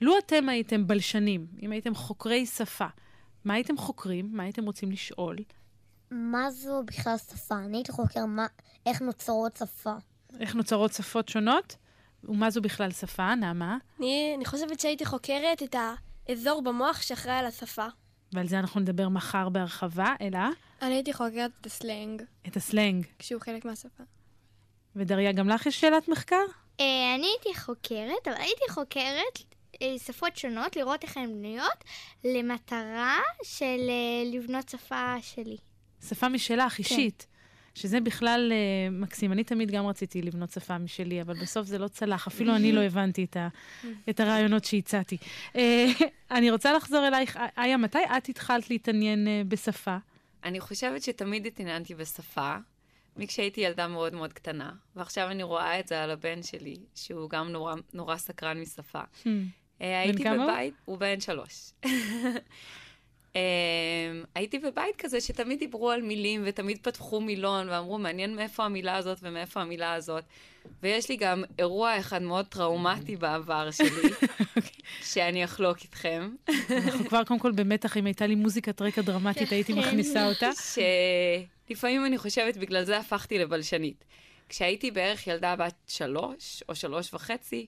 לו 0.00 0.18
אתם 0.18 0.48
הייתם 0.48 0.86
בלשנים, 0.86 1.46
אם 1.62 1.72
הייתם 1.72 1.94
חוקרי 1.94 2.46
שפה, 2.46 2.86
מה 3.44 3.54
הייתם 3.54 3.76
חוקרים? 3.76 4.28
מה 4.32 4.42
הייתם 4.42 4.64
רוצים 4.64 4.92
לשאול? 4.92 5.36
מה 6.10 6.50
זו 6.50 6.82
בכלל 6.86 7.16
שפה? 7.18 7.54
אני 7.58 7.76
הייתי 7.76 7.92
חוקר 7.92 8.26
מה, 8.26 8.46
איך 8.86 9.02
נוצרות 9.02 9.56
שפה. 9.56 9.94
איך 10.40 10.54
נוצרות 10.54 10.92
שפות 10.92 11.28
שונות? 11.28 11.76
ומה 12.24 12.50
זו 12.50 12.60
בכלל 12.60 12.90
שפה, 12.90 13.34
נעמה? 13.34 13.78
אני, 13.98 14.32
אני 14.36 14.44
חושבת 14.44 14.80
שהייתי 14.80 15.04
חוקרת 15.04 15.62
את 15.62 15.74
האזור 16.28 16.62
במוח 16.62 17.02
שאחראי 17.02 17.34
על 17.34 17.46
השפה. 17.46 17.86
ועל 18.32 18.48
זה 18.48 18.58
אנחנו 18.58 18.80
נדבר 18.80 19.08
מחר 19.08 19.48
בהרחבה, 19.48 20.14
אלא 20.20 20.38
אני 20.82 20.94
הייתי 20.94 21.12
חוקרת 21.12 21.50
את 21.60 21.66
הסלנג, 21.66 22.22
את 22.48 22.56
הסלנג. 22.56 23.06
כשהוא 23.18 23.40
חלק 23.40 23.64
מהשפה. 23.64 24.02
ודריה, 24.96 25.32
גם 25.32 25.48
לך 25.48 25.66
יש 25.66 25.80
שאלת 25.80 26.08
מחקר? 26.08 26.44
אה, 26.80 27.14
אני 27.14 27.26
הייתי 27.26 27.60
חוקרת, 27.60 28.28
אבל 28.28 28.36
הייתי 28.36 28.64
חוקרת 28.70 29.38
אה, 29.82 29.94
שפות 29.98 30.36
שונות, 30.36 30.76
לראות 30.76 31.02
איך 31.02 31.16
הן 31.16 31.26
בנויות, 31.26 31.84
למטרה 32.24 33.18
של 33.42 33.64
אה, 33.64 34.38
לבנות 34.38 34.68
שפה 34.68 35.14
שלי. 35.22 35.56
שפה 36.08 36.28
משלך, 36.28 36.78
אישית. 36.78 37.26
שזה 37.74 38.00
בכלל 38.00 38.52
אה, 38.52 38.90
מקסים. 38.90 39.32
אני 39.32 39.44
תמיד 39.44 39.70
גם 39.70 39.86
רציתי 39.86 40.22
לבנות 40.22 40.50
שפה 40.50 40.78
משלי, 40.78 41.22
אבל 41.22 41.34
בסוף 41.34 41.66
זה 41.66 41.78
לא 41.78 41.88
צלח. 41.88 42.26
אפילו 42.26 42.56
אני 42.56 42.72
לא 42.72 42.80
הבנתי 42.80 43.24
את, 43.24 43.36
ה, 43.36 43.48
את 44.10 44.20
הרעיונות 44.20 44.64
שהצעתי. 44.64 45.16
אה, 45.56 45.86
אני 46.30 46.50
רוצה 46.50 46.72
לחזור 46.72 47.08
אלייך. 47.08 47.38
איה, 47.58 47.76
מתי 47.76 47.98
את 48.16 48.28
התחלת 48.28 48.70
להתעניין 48.70 49.28
אה, 49.28 49.42
בשפה? 49.48 49.96
אני 50.44 50.60
חושבת 50.60 51.02
שתמיד 51.02 51.46
התעניינתי 51.46 51.94
בשפה, 51.94 52.56
מכשהייתי 53.16 53.60
ילדה 53.60 53.88
מאוד 53.88 54.14
מאוד 54.14 54.32
קטנה, 54.32 54.72
ועכשיו 54.96 55.30
אני 55.30 55.42
רואה 55.42 55.80
את 55.80 55.88
זה 55.88 56.02
על 56.02 56.10
הבן 56.10 56.42
שלי, 56.42 56.76
שהוא 56.94 57.30
גם 57.30 57.48
נורא, 57.48 57.74
נורא 57.92 58.16
סקרן 58.16 58.60
משפה. 58.60 59.00
Hmm. 59.00 59.26
אה, 59.80 60.00
הייתי? 60.00 60.24
בבית, 60.24 60.74
הוא 60.84 60.98
בן 60.98 61.20
שלוש. 61.20 61.72
אמ, 63.34 63.40
הייתי 64.34 64.58
בבית 64.58 64.96
כזה 64.98 65.20
שתמיד 65.20 65.58
דיברו 65.58 65.90
על 65.90 66.02
מילים 66.02 66.42
ותמיד 66.46 66.78
פתחו 66.82 67.20
מילון 67.20 67.68
ואמרו, 67.68 67.98
מעניין 67.98 68.36
מאיפה 68.36 68.64
המילה 68.64 68.96
הזאת 68.96 69.18
ומאיפה 69.22 69.60
המילה 69.60 69.94
הזאת. 69.94 70.24
ויש 70.82 71.08
לי 71.08 71.16
גם 71.16 71.44
אירוע 71.58 71.98
אחד 71.98 72.22
מאוד 72.22 72.46
טראומטי 72.46 73.16
בעבר 73.16 73.70
שלי, 73.70 74.10
שאני 75.12 75.44
אחלוק 75.44 75.78
איתכם. 75.82 76.30
אנחנו 76.70 77.04
כבר 77.04 77.24
קודם 77.24 77.40
כל 77.40 77.52
במתח, 77.52 77.96
אם 77.96 78.06
הייתה 78.06 78.26
לי 78.26 78.34
מוזיקת 78.34 78.82
רקע 78.82 79.02
דרמטית, 79.02 79.52
הייתי 79.52 79.72
מכניסה 79.72 80.28
אותה. 80.28 80.50
שלפעמים 81.68 82.06
אני 82.06 82.18
חושבת, 82.18 82.56
בגלל 82.56 82.84
זה 82.84 82.98
הפכתי 82.98 83.38
לבלשנית. 83.38 84.04
כשהייתי 84.48 84.90
בערך 84.90 85.26
ילדה 85.26 85.56
בת 85.56 85.74
שלוש 85.86 86.62
או 86.68 86.74
שלוש 86.74 87.14
וחצי, 87.14 87.66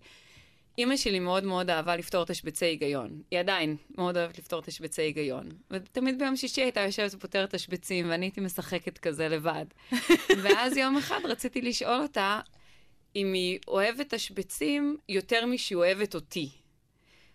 אימא 0.79 0.97
שלי 0.97 1.19
מאוד 1.19 1.45
מאוד 1.45 1.71
אהבה 1.71 1.97
לפתור 1.97 2.25
תשבצי 2.25 2.65
היגיון. 2.65 3.23
היא 3.31 3.39
עדיין 3.41 3.77
מאוד 3.99 4.17
אוהבת 4.17 4.39
לפתור 4.39 4.63
תשבצי 4.63 5.03
היגיון. 5.03 5.49
ותמיד 5.71 6.19
ביום 6.19 6.37
שישי 6.37 6.63
הייתה 6.63 6.81
יושבת 6.81 7.15
ופותרת 7.15 7.55
תשבצים, 7.55 8.11
ואני 8.11 8.27
הייתי 8.27 8.41
משחקת 8.41 8.99
כזה 8.99 9.29
לבד. 9.29 9.65
ואז 10.43 10.77
יום 10.77 10.97
אחד 10.97 11.21
רציתי 11.25 11.63
לשאול 11.63 12.03
אותה 12.03 12.41
אם 13.17 13.33
היא 13.33 13.59
אוהבת 13.69 14.15
תשבצים 14.15 14.97
יותר 15.09 15.47
משהיא 15.47 15.77
אוהבת 15.77 16.15
אותי. 16.15 16.51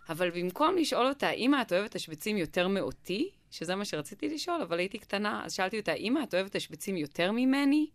אבל 0.09 0.29
במקום 0.29 0.77
לשאול 0.77 1.07
אותה, 1.07 1.31
אמא, 1.31 1.61
את 1.61 1.73
אוהבת 1.73 1.91
תשבצים 1.91 2.37
יותר 2.37 2.67
מאותי? 2.67 3.29
שזה 3.51 3.75
מה 3.75 3.85
שרציתי 3.85 4.29
לשאול, 4.29 4.61
אבל 4.61 4.79
הייתי 4.79 4.97
קטנה, 4.97 5.41
אז 5.45 5.53
שאלתי 5.53 5.79
אותה, 5.79 5.93
אמא, 5.93 6.19
את 6.23 6.33
אוהבת 6.33 6.55
תשבצים 6.55 6.97
יותר 6.97 7.31
ממני? 7.31 7.87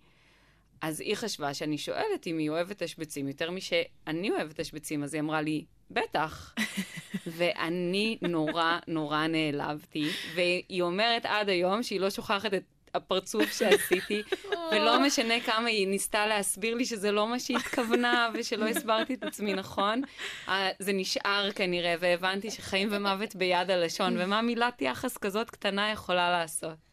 אז 0.83 1.01
היא 1.01 1.15
חשבה 1.15 1.55
שאני 1.55 1.79
שואלת 1.79 2.27
אם 2.27 2.39
היא 2.39 2.51
אוהבת 2.51 2.83
תשבצים 2.83 3.29
יותר 3.29 3.51
משאני 3.51 4.31
אוהבת 4.31 4.61
תשבצים, 4.61 5.03
אז 5.03 5.15
היא 5.15 5.21
אמרה 5.21 5.43
לי, 5.43 5.65
בטח. 5.91 6.55
ואני 7.37 8.19
נורא 8.23 8.79
נורא 8.89 9.27
נעלבתי, 9.27 10.09
והיא 10.35 10.83
אומרת 10.83 11.27
עד 11.27 11.49
היום 11.49 11.83
שהיא 11.83 12.01
לא 12.01 12.11
שוכחת 12.11 12.55
את 12.55 12.63
הפרצוף 12.95 13.53
שעשיתי, 13.59 14.23
ולא 14.73 15.01
משנה 15.07 15.41
כמה 15.41 15.69
היא 15.69 15.89
ניסתה 15.89 16.27
להסביר 16.27 16.75
לי 16.75 16.85
שזה 16.85 17.13
לא 17.13 17.29
מה 17.29 17.41
שהיא 17.41 17.57
התכוונה, 17.57 18.31
ושלא 18.35 18.69
הסברתי 18.69 19.15
את 19.15 19.23
עצמי 19.23 19.55
נכון, 19.55 20.03
אה, 20.49 20.71
זה 20.79 20.93
נשאר 20.93 21.53
כנראה, 21.55 21.95
והבנתי 22.01 22.51
שחיים 22.51 22.89
ומוות 22.91 23.37
ביד 23.37 23.71
הלשון, 23.71 24.17
ומה 24.19 24.43
מילת 24.43 24.83
יחס 24.83 25.17
כזאת 25.17 25.51
קטנה 25.51 25.91
יכולה 25.91 26.31
לעשות. 26.31 26.92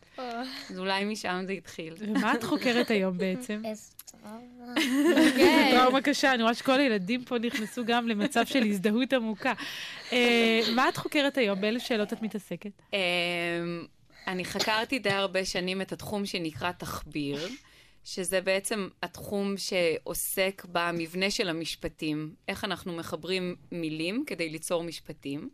אז 0.70 0.80
אולי 0.80 1.06
משם 1.06 1.44
זה 1.48 1.54
התחיל. 1.54 1.94
ומה 1.98 2.34
את 2.34 2.44
חוקרת 2.44 2.92
היום 2.92 3.18
בעצם? 3.18 3.62
איזה 3.66 3.92
טראומה. 4.12 4.74
כן. 5.38 5.72
טראומה 5.78 6.02
קשה, 6.02 6.34
אני 6.34 6.44
רואה 6.44 6.54
שכל 6.54 6.80
הילדים 6.80 7.26
פה 7.26 7.38
נכנסו 7.38 7.86
גם 7.86 8.08
למצב 8.08 8.46
של 8.46 8.64
הזדהות 8.64 9.14
עמוקה. 9.14 9.54
אה, 10.12 10.62
מה 10.76 10.90
את 10.90 10.98
חוקרת 10.98 11.38
היום? 11.38 11.62
באילו 11.62 11.80
שאלות 11.80 12.14
את 12.14 12.22
מתעסקת? 12.22 12.72
אמ, 12.94 13.00
אני 14.28 14.46
חקרתי 14.46 15.00
די 15.00 15.10
הרבה 15.10 15.46
שנים 15.46 15.82
את 15.82 15.92
התחום 15.92 16.26
שנקרא 16.26 16.72
תחביר, 16.72 17.48
שזה 18.04 18.42
בעצם 18.42 18.88
התחום 19.04 19.56
שעוסק 19.58 20.66
במבנה 20.72 21.32
של 21.32 21.50
המשפטים, 21.50 22.34
איך 22.48 22.64
אנחנו 22.66 22.96
מחברים 22.96 23.56
מילים 23.72 24.24
כדי 24.28 24.50
ליצור 24.50 24.84
משפטים. 24.84 25.50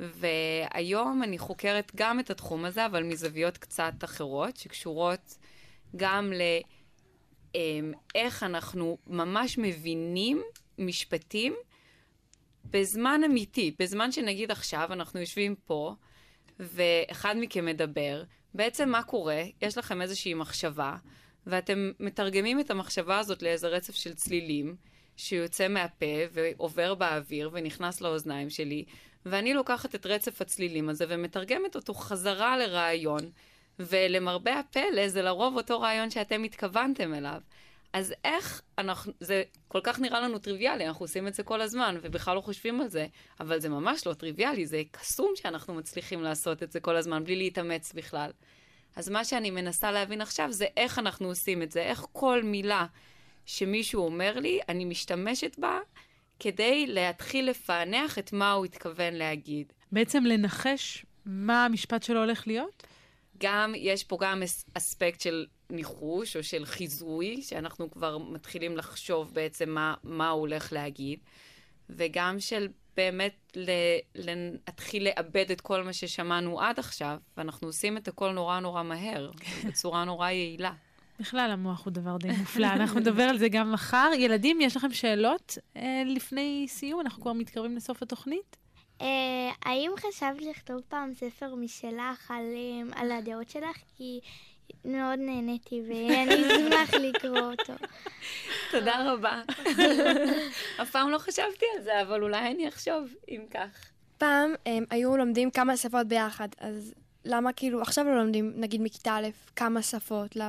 והיום 0.00 1.22
אני 1.22 1.38
חוקרת 1.38 1.92
גם 1.96 2.20
את 2.20 2.30
התחום 2.30 2.64
הזה, 2.64 2.86
אבל 2.86 3.02
מזוויות 3.02 3.58
קצת 3.58 3.92
אחרות, 4.04 4.56
שקשורות 4.56 5.38
גם 5.96 6.32
לאיך 7.54 8.42
אנחנו 8.42 8.98
ממש 9.06 9.58
מבינים 9.58 10.42
משפטים 10.78 11.54
בזמן 12.64 13.20
אמיתי, 13.26 13.74
בזמן 13.78 14.12
שנגיד 14.12 14.50
עכשיו 14.50 14.92
אנחנו 14.92 15.20
יושבים 15.20 15.54
פה, 15.64 15.94
ואחד 16.58 17.34
מכם 17.40 17.64
מדבר, 17.64 18.22
בעצם 18.54 18.88
מה 18.88 19.02
קורה? 19.02 19.42
יש 19.62 19.78
לכם 19.78 20.02
איזושהי 20.02 20.34
מחשבה, 20.34 20.96
ואתם 21.46 21.92
מתרגמים 22.00 22.60
את 22.60 22.70
המחשבה 22.70 23.18
הזאת 23.18 23.42
לאיזה 23.42 23.68
רצף 23.68 23.94
של 23.94 24.14
צלילים, 24.14 24.76
שיוצא 25.16 25.68
מהפה 25.68 26.06
ועובר 26.32 26.94
באוויר 26.94 27.50
ונכנס 27.52 28.00
לאוזניים 28.00 28.50
שלי, 28.50 28.84
ואני 29.26 29.54
לוקחת 29.54 29.94
את 29.94 30.06
רצף 30.06 30.40
הצלילים 30.40 30.88
הזה 30.88 31.04
ומתרגמת 31.08 31.76
אותו 31.76 31.94
חזרה 31.94 32.58
לרעיון, 32.58 33.30
ולמרבה 33.78 34.58
הפלא 34.58 35.08
זה 35.08 35.22
לרוב 35.22 35.56
אותו 35.56 35.80
רעיון 35.80 36.10
שאתם 36.10 36.42
התכוונתם 36.42 37.14
אליו. 37.14 37.40
אז 37.92 38.14
איך 38.24 38.62
אנחנו, 38.78 39.12
זה 39.20 39.42
כל 39.68 39.80
כך 39.82 40.00
נראה 40.00 40.20
לנו 40.20 40.38
טריוויאלי, 40.38 40.86
אנחנו 40.86 41.04
עושים 41.04 41.28
את 41.28 41.34
זה 41.34 41.42
כל 41.42 41.60
הזמן, 41.60 41.98
ובכלל 42.02 42.36
לא 42.36 42.40
חושבים 42.40 42.80
על 42.80 42.88
זה, 42.88 43.06
אבל 43.40 43.60
זה 43.60 43.68
ממש 43.68 44.06
לא 44.06 44.14
טריוויאלי, 44.14 44.66
זה 44.66 44.82
קסום 44.90 45.32
שאנחנו 45.34 45.74
מצליחים 45.74 46.22
לעשות 46.22 46.62
את 46.62 46.72
זה 46.72 46.80
כל 46.80 46.96
הזמן, 46.96 47.24
בלי 47.24 47.36
להתאמץ 47.36 47.92
בכלל. 47.92 48.30
אז 48.96 49.08
מה 49.08 49.24
שאני 49.24 49.50
מנסה 49.50 49.92
להבין 49.92 50.20
עכשיו 50.20 50.52
זה 50.52 50.66
איך 50.76 50.98
אנחנו 50.98 51.28
עושים 51.28 51.62
את 51.62 51.72
זה, 51.72 51.82
איך 51.82 52.06
כל 52.12 52.42
מילה 52.42 52.86
שמישהו 53.46 54.04
אומר 54.04 54.38
לי, 54.38 54.60
אני 54.68 54.84
משתמשת 54.84 55.58
בה 55.58 55.78
כדי 56.42 56.86
להתחיל 56.86 57.50
לפענח 57.50 58.18
את 58.18 58.32
מה 58.32 58.52
הוא 58.52 58.64
התכוון 58.64 59.14
להגיד. 59.14 59.72
בעצם 59.92 60.24
לנחש 60.24 61.06
מה 61.26 61.64
המשפט 61.64 62.02
שלו 62.02 62.20
הולך 62.20 62.46
להיות? 62.46 62.82
גם, 63.38 63.72
יש 63.76 64.04
פה 64.04 64.18
גם 64.20 64.42
אס- 64.42 64.64
אספקט 64.74 65.20
של 65.20 65.46
ניחוש 65.70 66.36
או 66.36 66.42
של 66.42 66.64
חיזוי, 66.64 67.42
שאנחנו 67.42 67.90
כבר 67.90 68.18
מתחילים 68.18 68.76
לחשוב 68.76 69.34
בעצם 69.34 69.70
מה, 69.70 69.94
מה 70.02 70.28
הוא 70.30 70.40
הולך 70.40 70.72
להגיד, 70.72 71.18
וגם 71.90 72.40
של 72.40 72.68
באמת 72.96 73.56
להתחיל 74.14 75.04
לאבד 75.04 75.50
את 75.50 75.60
כל 75.60 75.82
מה 75.82 75.92
ששמענו 75.92 76.60
עד 76.60 76.78
עכשיו, 76.78 77.16
ואנחנו 77.36 77.68
עושים 77.68 77.96
את 77.96 78.08
הכל 78.08 78.32
נורא 78.32 78.60
נורא 78.60 78.82
מהר, 78.82 79.30
בצורה 79.68 80.04
נורא 80.04 80.30
יעילה. 80.30 80.72
בכלל, 81.22 81.50
המוח 81.50 81.84
הוא 81.84 81.92
דבר 81.92 82.16
די 82.16 82.28
מופלא, 82.30 82.66
אנחנו 82.66 83.00
נדבר 83.00 83.22
על 83.22 83.38
זה 83.38 83.48
גם 83.48 83.72
מחר. 83.72 84.10
ילדים, 84.18 84.60
יש 84.60 84.76
לכם 84.76 84.92
שאלות 84.92 85.58
אה, 85.76 86.02
לפני 86.06 86.66
סיום? 86.68 87.00
אנחנו 87.00 87.22
כבר 87.22 87.32
מתקרבים 87.32 87.76
לסוף 87.76 88.02
התוכנית. 88.02 88.56
אה, 89.00 89.06
האם 89.64 89.90
חשבת 89.98 90.42
לכתוב 90.42 90.80
פעם 90.88 91.14
ספר 91.14 91.54
משלך 91.54 92.30
על, 92.30 92.44
אה, 92.54 93.00
על 93.00 93.12
הדעות 93.12 93.50
שלך? 93.50 93.76
כי 93.96 94.20
מאוד 94.84 95.18
נהניתי 95.18 95.82
ואני 95.88 96.34
אשמח 96.46 96.94
לקרוא 96.94 97.38
אותו. 97.38 97.72
תודה 98.70 99.12
רבה. 99.12 99.42
אף 100.82 100.90
פעם 100.90 101.10
לא 101.10 101.18
חשבתי 101.18 101.66
על 101.76 101.82
זה, 101.82 102.02
אבל 102.02 102.22
אולי 102.22 102.50
אני 102.50 102.68
אחשוב, 102.68 103.14
אם 103.28 103.44
כך. 103.50 103.90
פעם 104.18 104.54
הם 104.66 104.84
היו 104.90 105.16
לומדים 105.16 105.50
כמה 105.50 105.76
שפות 105.76 106.06
ביחד, 106.06 106.48
אז 106.58 106.94
למה 107.24 107.52
כאילו 107.52 107.82
עכשיו 107.82 108.04
לא 108.04 108.16
לומדים, 108.16 108.52
נגיד 108.56 108.82
מכיתה 108.82 109.16
א', 109.16 109.28
כמה 109.56 109.82
שפות? 109.82 110.36
לא, 110.36 110.44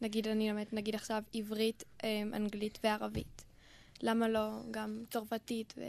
נגיד 0.00 0.28
אני 0.28 0.48
לומדת, 0.48 0.72
נגיד 0.72 0.94
עכשיו 0.94 1.22
עברית, 1.34 1.84
הם, 2.02 2.34
אנגלית 2.34 2.78
וערבית. 2.84 3.44
למה 4.02 4.28
לא 4.28 4.48
גם 4.70 5.04
צרפתית 5.10 5.74
ו... 5.76 5.82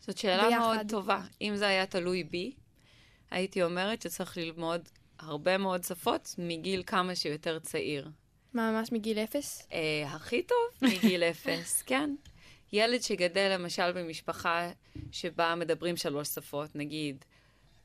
זאת 0.00 0.18
שאלה 0.18 0.48
ביחד. 0.48 0.58
מאוד 0.58 0.78
טובה. 0.88 1.20
אם 1.40 1.56
זה 1.56 1.66
היה 1.66 1.86
תלוי 1.86 2.24
בי, 2.24 2.52
הייתי 3.30 3.62
אומרת 3.62 4.02
שצריך 4.02 4.36
ללמוד 4.36 4.88
הרבה 5.18 5.58
מאוד 5.58 5.84
שפות 5.84 6.34
מגיל 6.38 6.82
כמה 6.86 7.14
שיותר 7.14 7.58
צעיר. 7.58 8.10
מה, 8.54 8.72
ממש 8.72 8.92
מגיל 8.92 9.18
אפס? 9.18 9.68
אה, 9.72 10.02
הכי 10.06 10.42
טוב 10.42 10.90
מגיל 10.90 11.22
אפס, 11.30 11.82
כן. 11.82 12.14
ילד 12.72 13.02
שגדל 13.02 13.56
למשל 13.58 13.92
במשפחה 13.92 14.70
שבה 15.12 15.54
מדברים 15.54 15.96
שלוש 15.96 16.28
שפות, 16.28 16.76
נגיד, 16.76 17.24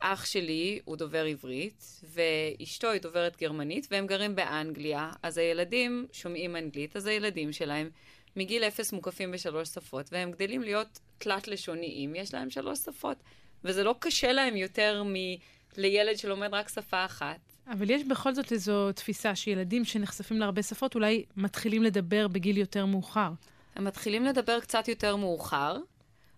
אח 0.00 0.24
שלי 0.24 0.80
הוא 0.84 0.96
דובר 0.96 1.24
עברית, 1.24 2.00
ואשתו 2.14 2.90
היא 2.90 3.00
דוברת 3.00 3.40
גרמנית, 3.40 3.86
והם 3.90 4.06
גרים 4.06 4.36
באנגליה, 4.36 5.10
אז 5.22 5.38
הילדים 5.38 6.06
שומעים 6.12 6.56
אנגלית, 6.56 6.96
אז 6.96 7.06
הילדים 7.06 7.52
שלהם 7.52 7.90
מגיל 8.36 8.62
אפס 8.62 8.92
מוקפים 8.92 9.32
בשלוש 9.32 9.68
שפות, 9.68 10.06
והם 10.12 10.30
גדלים 10.30 10.62
להיות 10.62 10.98
תלת-לשוניים, 11.18 12.14
יש 12.14 12.34
להם 12.34 12.50
שלוש 12.50 12.78
שפות, 12.78 13.16
וזה 13.64 13.84
לא 13.84 13.94
קשה 13.98 14.32
להם 14.32 14.56
יותר 14.56 15.02
מלילד 15.06 16.18
שלומד 16.18 16.48
רק 16.54 16.68
שפה 16.68 17.04
אחת. 17.04 17.40
אבל 17.72 17.90
יש 17.90 18.04
בכל 18.04 18.34
זאת 18.34 18.52
איזו 18.52 18.92
תפיסה 18.92 19.34
שילדים 19.36 19.84
שנחשפים 19.84 20.38
להרבה 20.38 20.62
שפות 20.62 20.94
אולי 20.94 21.24
מתחילים 21.36 21.82
לדבר 21.82 22.28
בגיל 22.28 22.58
יותר 22.58 22.86
מאוחר. 22.86 23.30
הם 23.74 23.84
מתחילים 23.84 24.24
לדבר 24.24 24.60
קצת 24.60 24.88
יותר 24.88 25.16
מאוחר, 25.16 25.76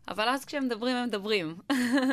אבל 0.09 0.29
אז 0.29 0.45
כשהם 0.45 0.65
מדברים, 0.65 0.97
הם 0.97 1.07
מדברים. 1.09 1.57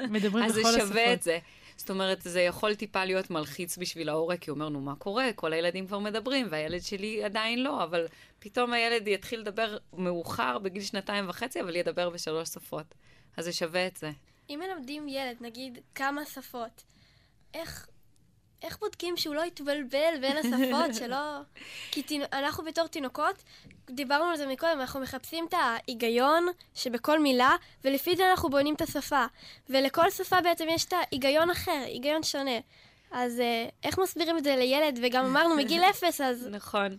מדברים 0.09 0.43
אז 0.45 0.53
זה 0.53 0.61
בכל 0.61 0.71
שווה 0.71 1.03
השפות. 1.03 1.13
את 1.13 1.23
זה. 1.23 1.39
זאת 1.77 1.89
אומרת, 1.89 2.21
זה 2.21 2.41
יכול 2.41 2.75
טיפה 2.75 3.05
להיות 3.05 3.29
מלחיץ 3.29 3.77
בשביל 3.77 4.09
ההורה, 4.09 4.37
כי 4.37 4.49
הוא 4.49 4.55
אומר, 4.55 4.69
נו, 4.69 4.81
מה 4.81 4.95
קורה? 4.95 5.29
כל 5.35 5.53
הילדים 5.53 5.87
כבר 5.87 5.99
מדברים, 5.99 6.47
והילד 6.49 6.81
שלי 6.81 7.23
עדיין 7.23 7.63
לא, 7.63 7.83
אבל 7.83 8.05
פתאום 8.39 8.73
הילד 8.73 9.07
יתחיל 9.07 9.39
לדבר 9.39 9.77
מאוחר, 9.93 10.59
בגיל 10.59 10.83
שנתיים 10.83 11.29
וחצי, 11.29 11.61
אבל 11.61 11.75
ידבר 11.75 12.09
בשלוש 12.09 12.49
שפות. 12.49 12.95
אז 13.37 13.45
זה 13.45 13.53
שווה 13.53 13.87
את 13.87 13.97
זה. 13.97 14.11
אם 14.49 14.59
מלמדים 14.67 15.07
ילד, 15.07 15.37
נגיד, 15.41 15.77
כמה 15.95 16.25
שפות, 16.25 16.83
איך, 17.53 17.87
איך 18.64 18.80
בודקים 18.80 19.18
שהוא 19.18 19.36
לא 19.36 19.45
יתבלבל 19.45 20.14
בין 20.22 20.38
השפות, 20.38 20.95
שלא... 20.95 21.39
כי 21.91 22.03
תינ... 22.03 22.22
אנחנו 22.34 22.64
בתור 22.64 22.88
תינוקות, 22.88 23.43
דיברנו 23.89 24.26
על 24.26 24.38
זה 24.38 24.47
מקודם, 24.47 24.80
אנחנו 24.80 24.99
מחפשים 24.99 25.45
את 25.49 25.53
ההיגיון 25.53 26.47
שבכל 26.76 27.20
מילה, 27.20 27.55
ולפי 27.84 28.16
זה 28.16 28.32
אנחנו 28.32 28.49
בונים 28.49 28.76
את 28.76 28.82
השפה. 28.82 29.26
ולכל 29.70 30.10
שפה 30.10 30.41
בעצם 30.41 30.66
יש 30.70 30.86
את 30.86 30.93
ההיגיון 30.93 31.49
אחר, 31.49 31.84
היגיון 31.86 32.24
שונה. 32.24 32.60
אז 33.12 33.39
אה, 33.39 33.70
איך 33.84 33.99
מסבירים 33.99 34.38
את 34.38 34.43
זה 34.43 34.55
לילד? 34.55 34.99
וגם 35.03 35.26
אמרנו 35.26 35.55
מגיל 35.55 35.82
אפס, 35.89 36.22
אז 36.22 36.47
נכון. 36.51 36.97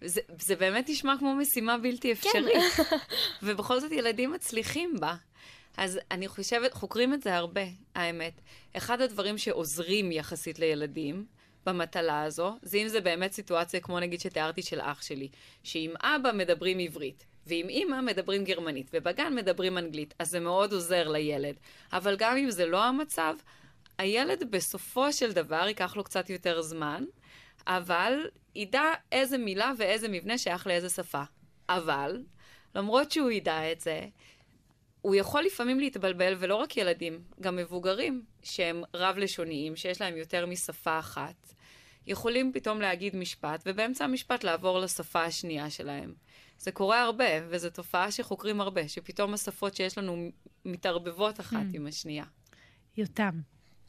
זה, 0.00 0.20
זה 0.40 0.56
באמת 0.56 0.88
נשמע 0.88 1.14
כמו 1.18 1.34
משימה 1.34 1.78
בלתי 1.78 2.12
אפשרית. 2.12 2.62
ובכל 3.42 3.80
זאת 3.80 3.92
ילדים 3.92 4.32
מצליחים 4.32 5.00
בה. 5.00 5.14
אז 5.76 5.98
אני 6.10 6.28
חושבת, 6.28 6.74
חוקרים 6.74 7.14
את 7.14 7.22
זה 7.22 7.36
הרבה, 7.36 7.64
האמת. 7.94 8.40
אחד 8.76 9.00
הדברים 9.00 9.38
שעוזרים 9.38 10.12
יחסית 10.12 10.58
לילדים 10.58 11.26
במטלה 11.66 12.22
הזו, 12.22 12.56
זה 12.62 12.78
אם 12.78 12.88
זה 12.88 13.00
באמת 13.00 13.32
סיטואציה 13.32 13.80
כמו 13.80 14.00
נגיד 14.00 14.20
שתיארתי 14.20 14.62
של 14.62 14.80
אח 14.80 15.02
שלי, 15.02 15.28
שעם 15.62 15.90
אבא 16.02 16.32
מדברים 16.32 16.78
עברית, 16.78 17.24
ועם 17.46 17.68
אימא 17.68 18.00
מדברים 18.00 18.44
גרמנית, 18.44 18.90
ובגן 18.92 19.34
מדברים 19.34 19.78
אנגלית, 19.78 20.14
אז 20.18 20.30
זה 20.30 20.40
מאוד 20.40 20.72
עוזר 20.72 21.08
לילד. 21.08 21.54
אבל 21.92 22.16
גם 22.16 22.36
אם 22.36 22.50
זה 22.50 22.66
לא 22.66 22.84
המצב, 22.84 23.34
הילד 23.98 24.50
בסופו 24.50 25.12
של 25.12 25.32
דבר 25.32 25.64
ייקח 25.68 25.96
לו 25.96 26.04
קצת 26.04 26.30
יותר 26.30 26.62
זמן, 26.62 27.04
אבל 27.66 28.12
ידע 28.54 28.84
איזה 29.12 29.38
מילה 29.38 29.72
ואיזה 29.78 30.08
מבנה 30.08 30.38
שייך 30.38 30.66
לאיזה 30.66 30.88
שפה. 30.88 31.22
אבל, 31.68 32.22
למרות 32.74 33.12
שהוא 33.12 33.30
ידע 33.30 33.72
את 33.72 33.80
זה, 33.80 34.00
הוא 35.04 35.14
יכול 35.14 35.42
לפעמים 35.44 35.80
להתבלבל, 35.80 36.34
ולא 36.38 36.56
רק 36.56 36.76
ילדים, 36.76 37.22
גם 37.40 37.56
מבוגרים 37.56 38.24
שהם 38.42 38.82
רב-לשוניים, 38.94 39.76
שיש 39.76 40.00
להם 40.00 40.16
יותר 40.16 40.46
משפה 40.46 40.98
אחת, 40.98 41.54
יכולים 42.06 42.52
פתאום 42.52 42.80
להגיד 42.80 43.16
משפט, 43.16 43.62
ובאמצע 43.66 44.04
המשפט 44.04 44.44
לעבור 44.44 44.78
לשפה 44.78 45.22
השנייה 45.24 45.70
שלהם. 45.70 46.14
זה 46.58 46.72
קורה 46.72 47.02
הרבה, 47.02 47.24
וזו 47.48 47.70
תופעה 47.70 48.10
שחוקרים 48.10 48.60
הרבה, 48.60 48.88
שפתאום 48.88 49.34
השפות 49.34 49.76
שיש 49.76 49.98
לנו 49.98 50.28
מתערבבות 50.64 51.40
אחת 51.40 51.56
Hmm. 51.56 51.76
עם 51.76 51.86
השנייה. 51.86 52.24
יותם. 52.96 53.40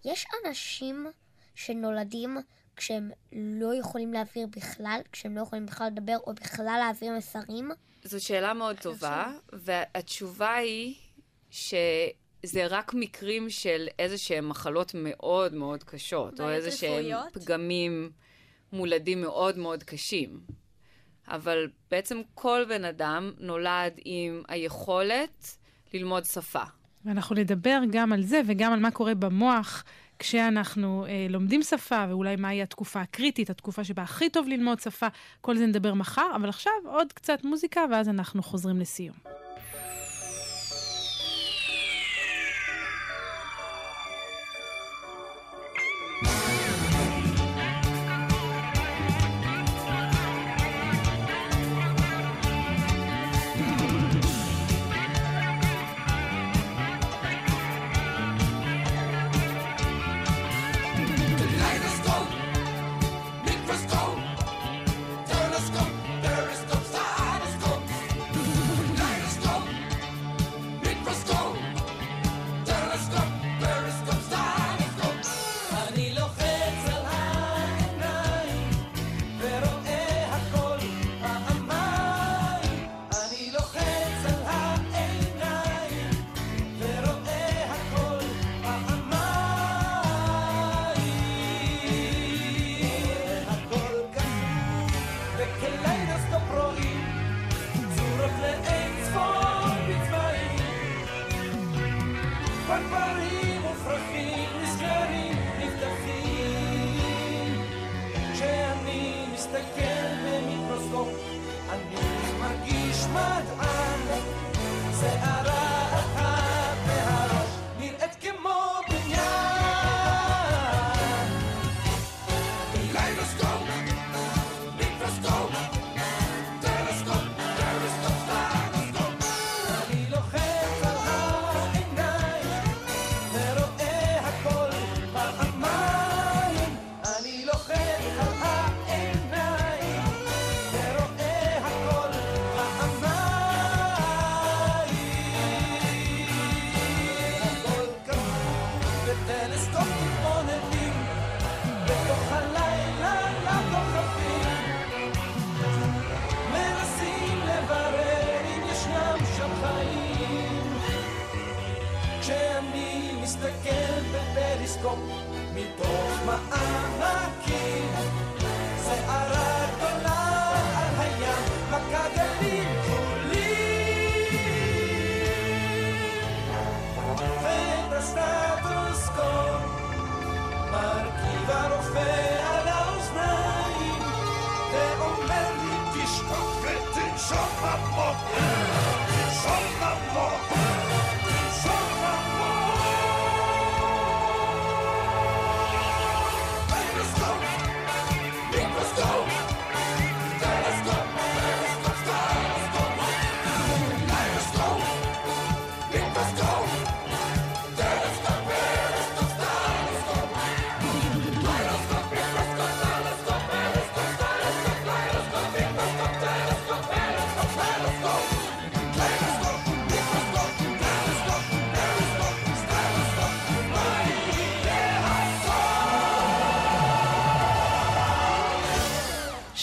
יש 0.06 0.26
אנשים 0.46 1.08
שנולדים 1.56 2.38
כשהם 2.76 3.10
לא 3.32 3.76
יכולים 3.76 4.14
להעביר 4.14 4.48
בכלל, 4.48 5.00
כשהם 5.12 5.36
לא 5.36 5.42
יכולים 5.42 5.66
בכלל 5.66 5.88
לדבר 5.88 6.18
או 6.28 6.34
בכלל 6.34 6.76
להעביר 6.80 7.12
מסרים. 7.18 7.72
זו 8.04 8.26
שאלה 8.26 8.54
מאוד 8.54 8.78
טובה, 8.82 9.34
והתשובה 9.54 10.54
היא 10.56 10.96
שזה 11.56 12.68
רק 12.70 12.94
מקרים 12.94 13.50
של 13.50 13.88
איזה 14.00 14.18
שהם 14.18 14.50
מחלות 14.50 14.92
מאוד 14.96 15.54
מאוד 15.54 15.84
קשות, 15.84 16.42
או 16.42 16.50
איזה 16.50 16.72
שהם? 16.72 17.16
פגמים 17.34 18.12
מולדים 18.74 19.22
מאוד 19.22 19.58
מאוד 19.58 19.84
קשים. 19.84 20.40
אבל 21.28 21.68
בעצם 21.92 22.22
כל 22.34 22.66
בן 22.70 22.86
אדם 22.86 23.32
נולד 23.40 23.94
עם 24.06 24.44
היכולת 24.48 25.58
ללמוד 25.94 26.26
שפה. 26.26 26.64
ואנחנו 27.06 27.36
נדבר 27.36 27.80
גם 27.92 28.14
על 28.14 28.24
זה 28.24 28.42
וגם 28.48 28.74
על 28.74 28.80
מה 28.80 28.92
קורה 28.92 29.16
במוח 29.16 29.84
כשאנחנו 30.20 31.06
אה, 31.08 31.28
לומדים 31.30 31.62
שפה, 31.62 32.06
ואולי 32.10 32.36
מהי 32.36 32.62
התקופה 32.62 33.02
הקריטית, 33.02 33.50
התקופה 33.50 33.84
שבה 33.84 34.04
הכי 34.04 34.30
טוב 34.30 34.48
ללמוד 34.48 34.80
שפה. 34.80 35.08
כל 35.42 35.58
זה 35.58 35.66
נדבר 35.66 35.94
מחר, 35.94 36.32
אבל 36.36 36.50
עכשיו 36.50 36.74
עוד 36.86 37.14
קצת 37.14 37.44
מוזיקה, 37.44 37.82
ואז 37.92 38.10
אנחנו 38.10 38.44
חוזרים 38.44 38.80
לסיום. 38.80 39.16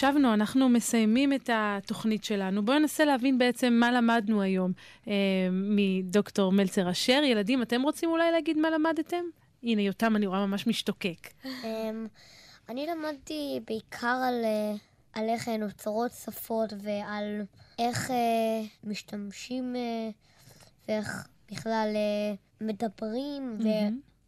שבנו, 0.02 0.34
אנחנו 0.34 0.68
מסיימים 0.68 1.32
את 1.32 1.50
התוכנית 1.52 2.24
שלנו. 2.24 2.64
בואו 2.64 2.78
ננסה 2.78 3.04
להבין 3.04 3.38
בעצם 3.38 3.72
מה 3.72 3.92
למדנו 3.92 4.42
היום 4.42 4.72
אה, 5.08 5.12
מדוקטור 5.52 6.52
מלצר 6.52 6.90
אשר. 6.90 7.22
ילדים, 7.24 7.62
אתם 7.62 7.82
רוצים 7.82 8.10
אולי 8.10 8.32
להגיד 8.32 8.58
מה 8.58 8.70
למדתם? 8.70 9.24
הנה, 9.62 9.82
יותם, 9.82 10.16
אני 10.16 10.26
רואה 10.26 10.46
ממש 10.46 10.66
משתוקק. 10.66 11.28
אמ, 11.44 12.06
אני 12.68 12.86
למדתי 12.86 13.60
בעיקר 13.66 14.20
על, 14.28 14.44
אה, 14.44 14.74
על 15.12 15.28
איך 15.28 15.48
אה, 15.48 15.56
נוצרות 15.56 16.12
שפות 16.12 16.72
ועל 16.82 17.42
איך 17.78 18.10
אה, 18.10 18.16
משתמשים 18.84 19.76
אה, 19.76 20.10
ואיך 20.88 21.28
בכלל 21.52 21.88
אה, 21.94 22.34
מדברים, 22.60 23.58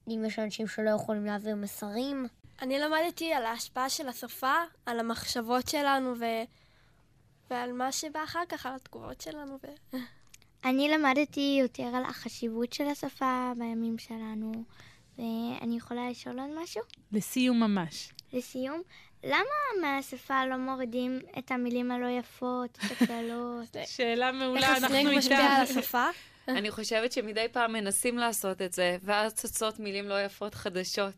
ואם 0.07 0.25
יש 0.27 0.39
אנשים 0.39 0.67
שלא 0.67 0.91
יכולים 0.91 1.25
להעביר 1.25 1.57
מסרים. 1.57 2.27
אני 2.63 2.79
למדתי 2.79 3.33
על 3.33 3.45
ההשפעה 3.45 3.91
של 3.91 4.09
השפה, 4.09 4.55
על 4.87 5.01
המחשבות 5.01 5.69
שלנו 5.69 6.15
ו... 6.21 6.25
ועל 7.51 7.73
מה 7.73 7.93
שבא 7.93 8.25
אחר 8.25 8.43
כך, 8.49 8.67
על 8.67 8.75
התגובות 8.75 9.21
שלנו. 9.21 9.59
ו... 9.63 9.97
אני 10.65 10.89
למדתי 10.89 11.59
יותר 11.61 11.83
על 11.97 12.05
החשיבות 12.05 12.73
של 12.73 12.85
השפה 12.85 13.53
בימים 13.59 13.99
שלנו, 13.99 14.53
ואני 15.19 15.77
יכולה 15.77 16.11
לשאול 16.11 16.41
עוד 16.41 16.51
משהו? 16.63 16.83
לסיום 17.13 17.61
ממש. 17.61 18.13
לסיום, 18.33 18.83
למה 19.25 19.45
מהשפה 19.83 20.47
לא 20.47 20.57
מורידים 20.57 21.21
את 21.39 21.51
המילים 21.51 21.91
הלא 21.91 22.07
יפות, 22.07 22.79
את 22.87 23.03
הקללות? 23.03 23.77
שאלה 23.97 24.33
מעולה, 24.33 24.61
איך 24.61 24.85
אנחנו 24.85 24.97
הסלנג 24.97 25.19
משפיע 25.19 25.39
על. 25.39 25.63
השפה? 25.63 26.07
אני 26.49 26.71
חושבת 26.71 27.13
שמדי 27.13 27.47
פעם 27.53 27.73
מנסים 27.73 28.19
לעשות 28.19 28.63
את 28.63 28.73
זה, 28.73 28.97
ואז 29.03 29.35
צצות 29.35 29.81
מילים 29.81 30.09
לא 30.09 30.25
יפות 30.25 30.55
חדשות. 30.55 31.15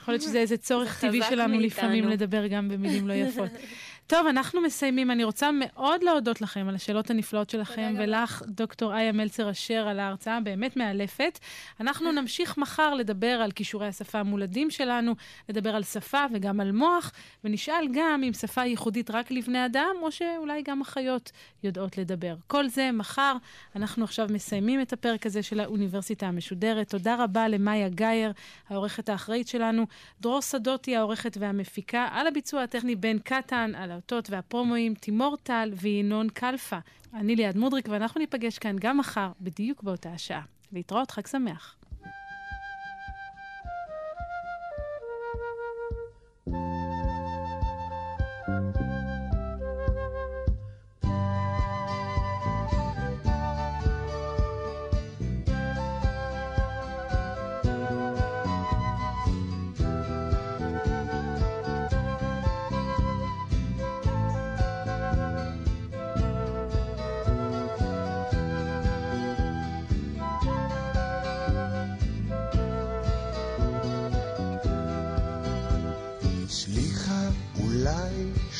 יכול 0.00 0.14
להיות 0.14 0.22
שזה 0.22 0.38
איזה 0.38 0.56
צורך 0.56 1.00
טבעי 1.00 1.20
שלנו 1.28 1.48
מאיתנו. 1.48 1.66
לפעמים 1.66 2.08
לדבר 2.08 2.46
גם 2.46 2.68
במילים 2.68 3.08
לא 3.08 3.12
יפות. 3.12 3.50
טוב, 4.06 4.26
אנחנו 4.26 4.60
מסיימים. 4.60 5.10
אני 5.10 5.24
רוצה 5.24 5.50
מאוד 5.52 6.02
להודות 6.02 6.40
לכם 6.40 6.68
על 6.68 6.74
השאלות 6.74 7.10
הנפלאות 7.10 7.50
שלכם, 7.50 7.94
ולך, 7.98 8.42
דוקטור 8.46 8.96
איה 8.96 9.12
מלצר 9.12 9.50
אשר, 9.50 9.88
על 9.88 10.00
ההרצאה 10.00 10.36
הבאמת 10.36 10.76
מאלפת. 10.76 11.38
אנחנו 11.80 12.12
נמשיך 12.20 12.58
מחר 12.58 12.94
לדבר 12.94 13.26
על 13.26 13.50
כישורי 13.50 13.86
השפה 13.86 14.18
המולדים 14.18 14.70
שלנו, 14.70 15.14
לדבר 15.48 15.76
על 15.76 15.82
שפה 15.82 16.24
וגם 16.32 16.60
על 16.60 16.72
מוח, 16.72 17.12
ונשאל 17.44 17.88
גם 17.92 18.22
אם 18.24 18.32
שפה 18.32 18.64
ייחודית 18.64 19.10
רק 19.10 19.30
לבני 19.30 19.66
אדם, 19.66 19.96
או 20.02 20.12
שאולי 20.12 20.62
גם 20.62 20.82
החיות 20.82 21.32
יודעות 21.62 21.98
לדבר. 21.98 22.36
כל 22.46 22.68
זה 22.68 22.90
מחר. 22.92 23.36
אנחנו 23.76 24.04
עכשיו 24.04 24.28
מסיימים 24.30 24.80
את 24.80 24.92
הפרק 24.92 25.26
הזה 25.26 25.42
של 25.42 25.60
האוניברסיטה 25.60 26.26
המשודרת. 26.26 26.88
תודה 26.90 27.24
רבה 27.24 27.48
למאיה 27.48 27.88
גאייר, 27.88 28.32
העורכת 28.68 29.08
האחראית 29.08 29.48
שלנו, 29.48 29.86
דרור 30.20 30.42
סדותי, 30.42 30.96
העורכת 30.96 31.36
והמפיקה, 31.40 32.08
על 32.12 32.26
הביצוע 32.26 32.62
הטכני 32.62 32.96
בן 32.96 33.18
קטן, 33.18 33.72
על 33.74 33.93
האותות 33.94 34.30
והפרומואים, 34.30 34.94
תימור 34.94 35.36
טל 35.42 35.72
וינון 35.74 36.28
קלפה. 36.28 36.78
אני 37.14 37.36
ליעד 37.36 37.56
מודריק, 37.56 37.88
ואנחנו 37.90 38.18
ניפגש 38.18 38.58
כאן 38.58 38.76
גם 38.80 38.98
מחר, 38.98 39.32
בדיוק 39.40 39.82
באותה 39.82 40.12
השעה. 40.12 40.42
להתראות, 40.72 41.10
חג 41.10 41.26
שמח. 41.26 41.76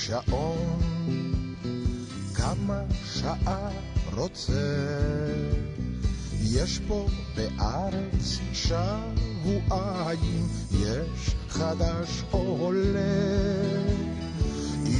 שעון, 0.06 0.80
כמה 2.34 2.82
שעה 3.04 3.70
רוצה? 4.14 4.52
יש 6.42 6.80
פה 6.88 7.06
בארץ 7.36 8.38
שבועיים, 8.52 10.46
יש 10.72 11.34
חדש 11.48 12.22
עולה. 12.30 13.00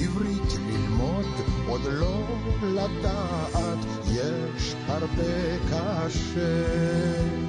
עברית 0.02 0.52
ללמוד, 0.68 1.26
עוד 1.66 1.80
לא 1.84 2.24
לדעת, 2.62 3.78
יש 4.12 4.74
הרבה 4.88 5.58
קשה. 5.70 7.43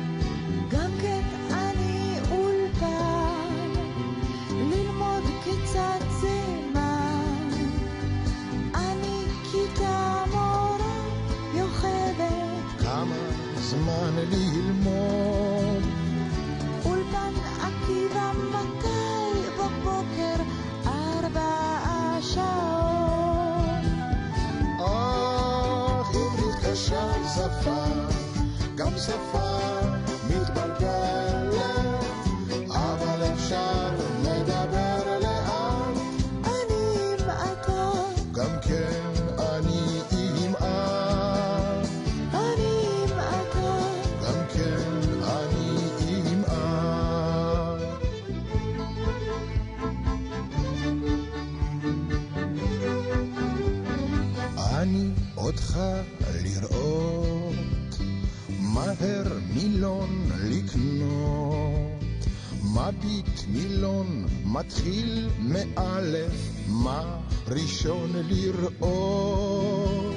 מתחיל 64.56 65.30
מאלף, 65.40 66.32
מה 66.68 67.20
ראשון 67.48 68.12
לראות? 68.30 70.16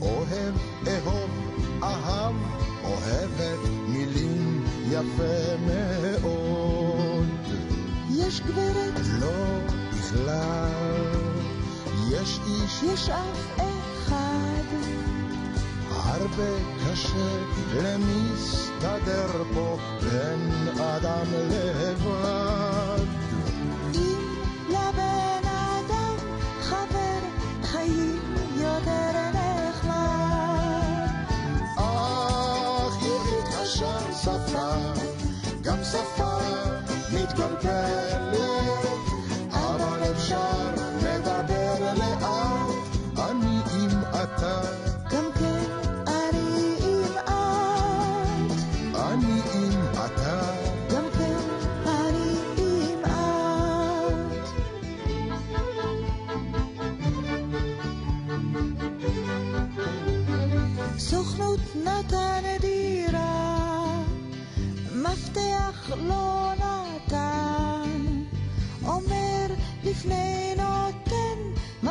אוהב, 0.00 0.54
אהוב, 0.86 1.30
אהב, 1.82 2.34
אוהבת 2.84 3.68
מילים 3.88 4.64
יפה 4.90 5.56
מאוד. 5.66 7.26
יש 8.10 8.40
גברת, 8.40 9.00
לא 9.20 9.58
בכלל, 9.92 11.10
יש 12.10 12.38
איש 12.46 12.82
יש 12.82 13.08
אף 13.08 13.60
אחד, 13.98 14.64
הרבה 15.90 16.52
קשה 16.84 17.38
למסתדר 17.74 19.44
פה 19.54 19.78
בין 20.00 20.68
אדם 20.78 21.26
לבד. 21.50 22.63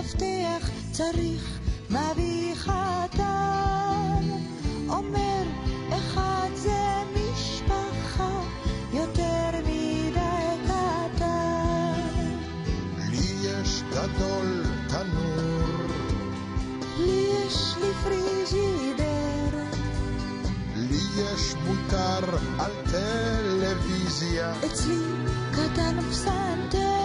מפתח 0.03 0.69
צריך 0.91 1.59
מביא 1.89 2.55
חתן. 2.55 4.29
אומר 4.89 5.43
אחד 5.89 6.49
זה 6.55 7.03
משפחה 7.13 8.41
יותר 8.93 9.49
מדי 9.61 10.57
קטן. 10.65 11.93
לי 13.09 13.33
יש 13.43 13.83
גדול 13.91 14.63
תנור. 14.89 15.87
לי 16.99 17.27
יש 17.47 17.75
לי 17.81 17.89
פריג'ידר. 18.03 19.57
לי 20.75 21.01
יש 21.17 21.55
מותר 21.65 22.37
על 22.59 22.71
טלוויזיה. 22.91 24.53
אצלי 24.65 25.03
קטן 25.51 26.01
פסנתר. 26.11 27.03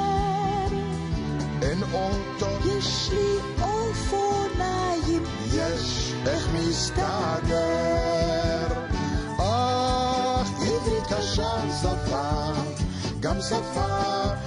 אין 1.63 1.83
אוטו 1.83 2.58
יש 2.79 3.11
לי 3.13 3.63
אופניים. 3.63 5.25
יש 5.53 6.13
איך 6.27 6.49
מסתדר. 6.55 7.59
אך 9.39 10.51
עברית 10.61 11.07
קשה 11.07 11.51
שפה, 11.81 12.53
גם 13.21 13.41
שפה 13.41 14.38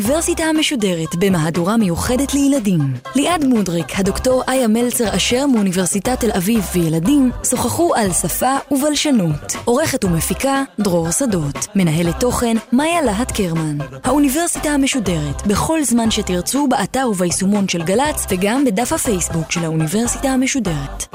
האוניברסיטה 0.00 0.44
המשודרת 0.44 1.14
במהדורה 1.18 1.76
מיוחדת 1.76 2.34
לילדים. 2.34 2.80
ליעד 3.14 3.44
מודריק, 3.44 3.98
הדוקטור 3.98 4.42
איה 4.48 4.68
מלצר 4.68 5.16
אשר 5.16 5.46
מאוניברסיטת 5.46 6.20
תל 6.20 6.30
אביב 6.36 6.64
וילדים, 6.74 7.30
שוחחו 7.50 7.94
על 7.94 8.12
שפה 8.12 8.56
ובלשנות. 8.70 9.56
עורכת 9.64 10.04
ומפיקה, 10.04 10.62
דרור 10.78 11.10
שדות. 11.10 11.66
מנהלת 11.74 12.20
תוכן, 12.20 12.56
מאיה 12.72 13.02
להט 13.02 13.32
קרמן. 13.32 13.78
האוניברסיטה 14.04 14.68
המשודרת, 14.68 15.46
בכל 15.46 15.84
זמן 15.84 16.10
שתרצו, 16.10 16.66
באתר 16.68 17.08
וביישומון 17.10 17.68
של 17.68 17.82
גל"צ, 17.82 18.26
וגם 18.30 18.64
בדף 18.64 18.92
הפייסבוק 18.92 19.52
של 19.52 19.64
האוניברסיטה 19.64 20.28
המשודרת. 20.28 21.14